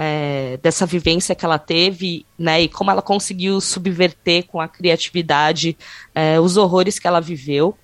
[0.00, 5.76] é, dessa vivência que ela teve, né, e como ela conseguiu subverter com a criatividade
[6.14, 7.76] é, os horrores que ela viveu.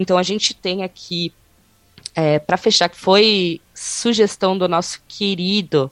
[0.00, 1.30] Então a gente tem aqui
[2.14, 5.90] é, para fechar, que foi sugestão do nosso querido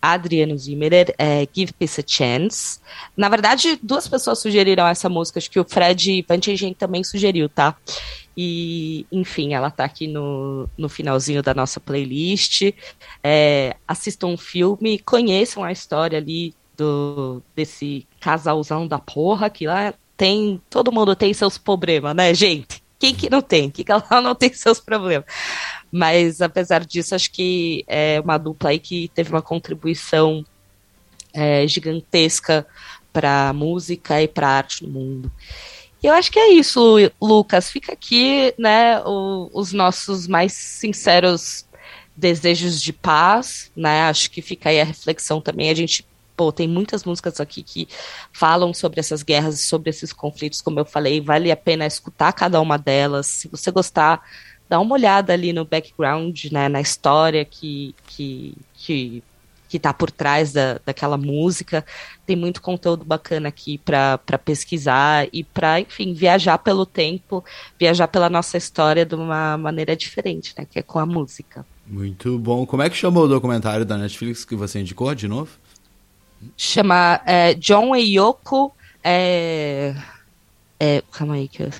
[0.00, 2.78] Adriano Zimmerer, é, Give Peace a Chance.
[3.16, 7.76] Na verdade, duas pessoas sugeriram essa música, acho que o Fred Pantingen também sugeriu, tá?
[8.36, 12.72] E, enfim, ela tá aqui no, no finalzinho da nossa playlist.
[13.24, 19.94] É, assistam um filme, conheçam a história ali do, desse casalzão da porra, que lá
[20.16, 20.60] tem.
[20.68, 22.82] Todo mundo tem seus problemas, né, gente?
[22.98, 23.70] Quem que não tem?
[23.70, 25.26] Quem que ela não tem seus problemas?
[25.90, 30.44] Mas, apesar disso, acho que é uma dupla aí que teve uma contribuição
[31.32, 32.66] é, gigantesca
[33.12, 35.32] para música e para arte no mundo.
[36.02, 37.70] E eu acho que é isso, Lucas.
[37.70, 41.66] Fica aqui, né, o, os nossos mais sinceros
[42.16, 44.02] desejos de paz, né?
[44.02, 45.70] Acho que fica aí a reflexão também.
[45.70, 47.88] A gente pô, tem muitas músicas aqui que
[48.32, 52.60] falam sobre essas guerras sobre esses conflitos, como eu falei, vale a pena escutar cada
[52.60, 53.26] uma delas.
[53.26, 54.22] Se você gostar,
[54.68, 59.22] dá uma olhada ali no background, né, na história que, que, que
[59.68, 61.84] que tá por trás da, daquela música.
[62.24, 67.44] Tem muito conteúdo bacana aqui para pesquisar e para, enfim, viajar pelo tempo,
[67.78, 70.66] viajar pela nossa história de uma maneira diferente, né?
[70.70, 71.66] Que é com a música.
[71.86, 72.66] Muito bom.
[72.66, 75.50] Como é que chamou o documentário da Netflix que você indicou de novo?
[76.56, 78.72] Chama é, John e Yoko.
[79.02, 79.94] É,
[80.78, 81.70] é, calma aí que eu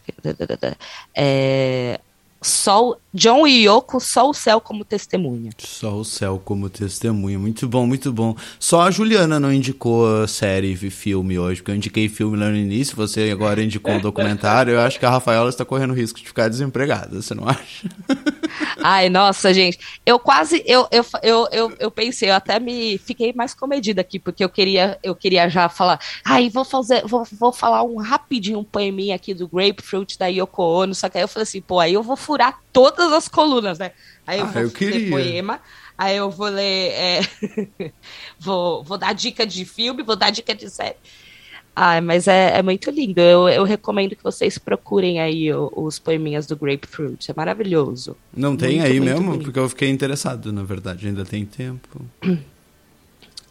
[1.15, 2.01] é,
[2.47, 5.51] Sol, John e Yoko, só o céu como testemunha.
[5.59, 7.39] Só o céu como testemunha.
[7.39, 8.37] Muito bom, muito bom.
[8.61, 12.57] Só a Juliana não indicou série e filme hoje, porque eu indiquei filme lá no
[12.57, 14.75] início, você agora indicou um documentário.
[14.75, 17.89] Eu acho que a Rafaela está correndo risco de ficar desempregada, você não acha?
[18.83, 19.79] Ai, nossa, gente.
[20.05, 24.19] Eu quase, eu, eu, eu, eu, eu pensei, eu até me fiquei mais comedida aqui,
[24.19, 28.59] porque eu queria, eu queria já falar, ai, vou fazer, vou, vou falar um rapidinho
[28.59, 31.81] um poeminha aqui do Grapefruit da Yoko Ono, só que aí eu falei assim, pô,
[31.81, 32.36] aí eu vou furar
[32.73, 33.91] todas as colunas, né?
[34.27, 35.61] Aí eu Ah, vou eu ler poema,
[35.99, 37.21] aí eu vou ler, é,
[38.41, 40.97] vou, vou dar dica de filme, vou dar dica de série.
[41.75, 43.21] Ai, mas é, é muito lindo.
[43.21, 47.31] Eu, eu recomendo que vocês procurem aí o- os poeminhas do Grapefruit.
[47.31, 48.19] É maravilhoso.
[48.37, 49.33] Não tem Muito, aí muito mesmo?
[49.33, 49.45] bonito.
[49.45, 51.09] Porque eu fiquei interessado, na verdade.
[51.09, 52.01] Ainda tem tempo.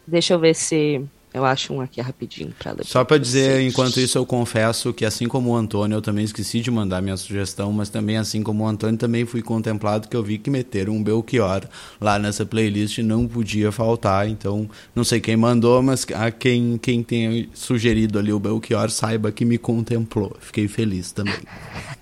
[0.06, 1.04] Deixa eu ver se
[1.36, 2.86] eu acho um aqui rapidinho pra ler.
[2.86, 3.70] Só para dizer, vocês.
[3.70, 7.16] enquanto isso, eu confesso que assim como o Antônio, eu também esqueci de mandar minha
[7.18, 10.94] sugestão, mas também assim como o Antônio, também fui contemplado que eu vi que meteram
[10.94, 11.64] um Belchior
[12.00, 14.26] lá nessa playlist e não podia faltar.
[14.26, 19.30] Então, não sei quem mandou, mas a quem, quem tenha sugerido ali o Belchior, saiba
[19.30, 20.34] que me contemplou.
[20.40, 21.36] Fiquei feliz também.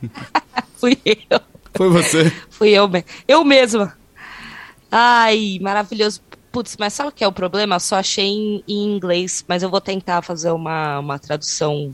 [0.78, 1.41] Fui eu.
[1.74, 2.32] Foi você?
[2.49, 2.89] Fui eu,
[3.26, 3.97] eu mesma.
[4.93, 6.20] Ai, maravilhoso.
[6.55, 7.74] Putz, mas sabe o que é o problema?
[7.74, 11.92] Eu só achei em, em inglês, mas eu vou tentar fazer uma, uma tradução.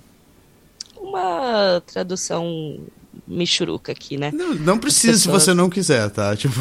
[1.01, 2.79] Uma tradução
[3.27, 4.31] michuruca aqui, né?
[4.35, 6.37] Não, não precisa se pessoas- você não quiser, tá?
[6.37, 6.61] Tipo,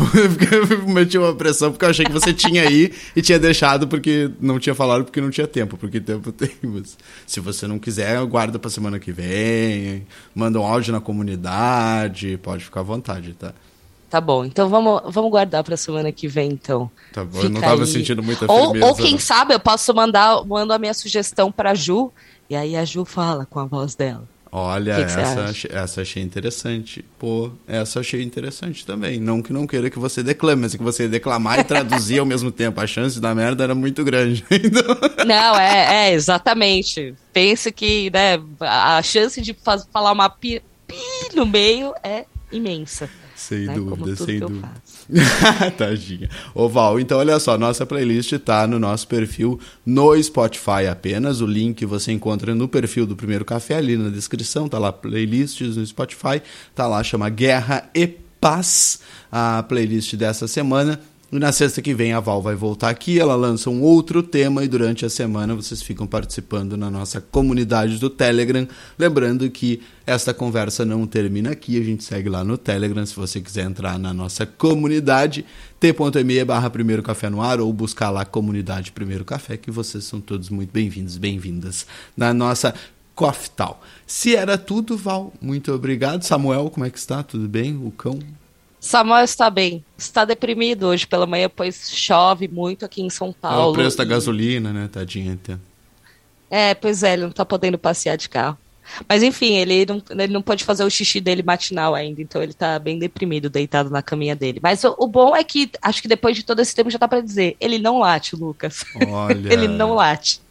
[0.72, 4.32] eu meti uma pressão porque eu achei que você tinha aí e tinha deixado porque
[4.40, 6.52] não tinha falado porque não tinha tempo, porque tempo tem.
[6.64, 6.98] Mas
[7.28, 12.64] se você não quiser, guarda pra semana que vem, manda um áudio na comunidade, pode
[12.64, 13.54] ficar à vontade, tá?
[14.10, 16.90] Tá bom, então vamos, vamos guardar pra semana que vem, então.
[17.14, 17.88] Tá bom, eu não Fica tava aí.
[17.88, 18.86] sentindo muita ou, firmeza.
[18.88, 19.20] ou quem não.
[19.20, 22.12] sabe eu posso mandar mando a minha sugestão pra Ju,
[22.50, 24.28] e aí a Ju fala com a voz dela.
[24.52, 27.06] Olha, que que essa, essa achei interessante.
[27.20, 29.20] Pô, essa achei interessante também.
[29.20, 32.52] Não que não queira que você declame, mas que você declamar e traduzir ao mesmo
[32.52, 32.82] tempo.
[32.82, 34.44] A chance da merda era muito grande.
[34.52, 37.14] Então, Não, é, é, exatamente.
[37.32, 39.56] Pense que né, a chance de
[39.94, 40.96] falar uma pi, pi
[41.36, 43.08] no meio é imensa.
[43.50, 44.72] Sem né, dúvida, sem dúvida.
[45.76, 46.30] Tadinha.
[46.54, 51.42] Ô Val, então olha só, nossa playlist tá no nosso perfil no Spotify apenas.
[51.42, 55.78] O link você encontra no perfil do Primeiro Café, ali na descrição, tá lá playlists
[55.78, 56.44] no Spotify,
[56.76, 58.06] tá lá, chama Guerra e
[58.40, 59.00] Paz,
[59.32, 61.02] a playlist dessa semana.
[61.32, 64.68] Na sexta que vem a Val vai voltar aqui, ela lança um outro tema e
[64.68, 68.68] durante a semana vocês ficam participando na nossa comunidade do Telegram.
[68.98, 73.40] Lembrando que esta conversa não termina aqui, a gente segue lá no Telegram se você
[73.40, 75.46] quiser entrar na nossa comunidade,
[75.80, 80.20] t.me barra Primeiro Café no ar ou buscar lá Comunidade Primeiro Café, que vocês são
[80.20, 81.86] todos muito bem-vindos, bem-vindas
[82.18, 82.74] na nossa
[83.14, 83.84] Coftal.
[84.08, 86.24] Se era tudo, Val, muito obrigado.
[86.24, 87.22] Samuel, como é que está?
[87.22, 87.76] Tudo bem?
[87.78, 88.18] O cão?
[88.80, 89.84] Samuel está bem.
[89.98, 93.72] Está deprimido hoje pela manhã, pois chove muito aqui em São É Paulo.
[93.72, 95.34] o preço da gasolina, né, tadinha?
[95.34, 95.58] até.
[96.50, 98.58] É, pois é, ele não tá podendo passear de carro.
[99.08, 102.54] Mas enfim, ele não, ele não pode fazer o xixi dele matinal ainda, então ele
[102.54, 104.60] tá bem deprimido, deitado na caminha dele.
[104.64, 107.08] Mas o, o bom é que, acho que depois de todo esse tempo já dá
[107.08, 108.84] pra dizer, ele não late, Lucas.
[109.10, 109.54] Olha.
[109.54, 110.42] ele não late.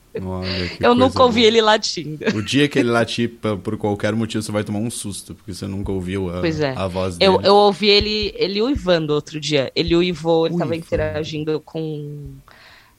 [0.80, 1.46] Eu nunca ouvi boa.
[1.46, 2.24] ele latindo.
[2.34, 3.30] O dia que ele latir
[3.62, 6.74] por qualquer motivo, você vai tomar um susto, porque você nunca ouviu a, é.
[6.76, 7.32] a voz dele.
[7.32, 9.70] Eu, eu ouvi ele, ele uivando outro dia.
[9.74, 10.86] Ele uivou, ele tava Uivando.
[10.86, 12.34] interagindo com.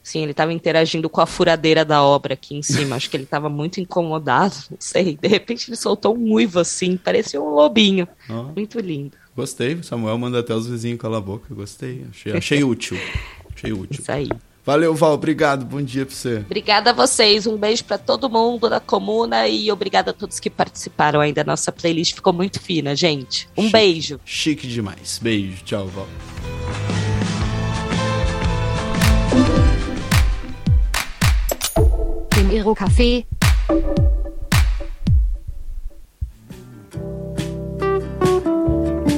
[0.02, 2.96] Sim, ele tava interagindo com a furadeira da obra aqui em cima.
[2.96, 5.18] Acho que ele tava muito incomodado, não sei.
[5.20, 8.08] De repente ele soltou um uivo assim, parecia um lobinho.
[8.28, 8.44] Ó.
[8.56, 9.16] Muito lindo.
[9.36, 11.54] Gostei, Samuel manda até os vizinhos calar a boca.
[11.54, 12.98] Gostei, achei, achei útil.
[13.54, 14.00] Achei útil.
[14.00, 14.28] Isso aí.
[14.64, 16.36] Valeu, Val, obrigado, bom dia pra você.
[16.38, 20.50] Obrigada a vocês, um beijo pra todo mundo da comuna e obrigada a todos que
[20.50, 22.14] participaram aí da nossa playlist.
[22.14, 23.48] Ficou muito fina, gente.
[23.56, 24.20] Um beijo.
[24.24, 25.18] Chique demais.
[25.20, 26.06] Beijo, tchau, Val.
[32.28, 33.24] Primeiro café.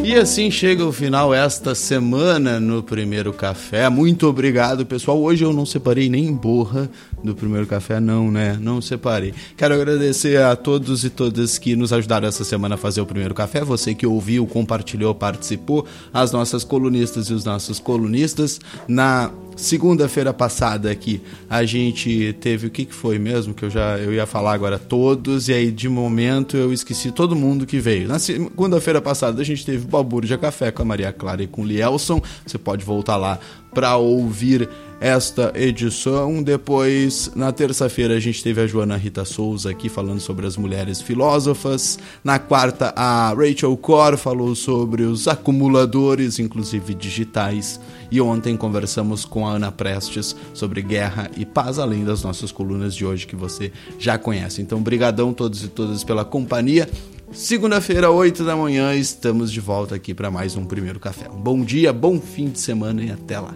[0.05, 3.89] E assim chega o final esta semana no Primeiro Café.
[3.89, 5.21] Muito obrigado, pessoal.
[5.21, 6.91] Hoje eu não separei nem borra
[7.23, 8.59] do Primeiro Café, não, né?
[8.61, 9.33] Não separei.
[9.57, 13.33] Quero agradecer a todos e todas que nos ajudaram essa semana a fazer o Primeiro
[13.33, 13.63] Café.
[13.63, 15.87] Você que ouviu, compartilhou, participou.
[16.13, 18.61] As nossas colunistas e os nossos colunistas.
[18.89, 23.99] Na Segunda-feira passada aqui, a gente teve o que, que foi mesmo que eu já
[23.99, 28.09] eu ia falar agora todos e aí de momento eu esqueci todo mundo que veio.
[28.09, 31.65] Na segunda-feira passada a gente teve Balbúrdia Café com a Maria Clara e com o
[31.65, 32.21] Lielson.
[32.47, 33.39] Você pode voltar lá
[33.73, 34.69] para ouvir
[35.03, 36.41] esta edição.
[36.43, 41.03] Depois, na terça-feira, a gente teve a Joana Rita Souza aqui falando sobre as mulheres
[41.03, 41.99] filósofas.
[42.23, 47.81] Na quarta, a Rachel Core falou sobre os acumuladores, inclusive digitais.
[48.13, 52.95] E ontem conversamos com a Ana Prestes sobre guerra e paz, além das nossas colunas
[52.95, 54.63] de hoje que você já conhece.
[54.63, 56.89] Então, brigadão todos e todas pela companhia.
[57.33, 61.31] Segunda-feira, 8 da manhã, estamos de volta aqui para mais um Primeiro Café.
[61.31, 63.55] Um bom dia, bom fim de semana e até lá.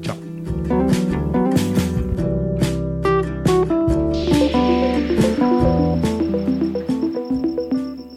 [0.00, 0.16] Tchau.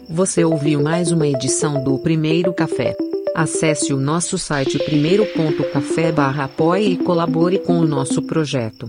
[0.08, 2.96] Você ouviu mais uma edição do Primeiro Café.
[3.34, 8.88] Acesse o nosso site primeiro.café barra apoie e colabore com o nosso projeto.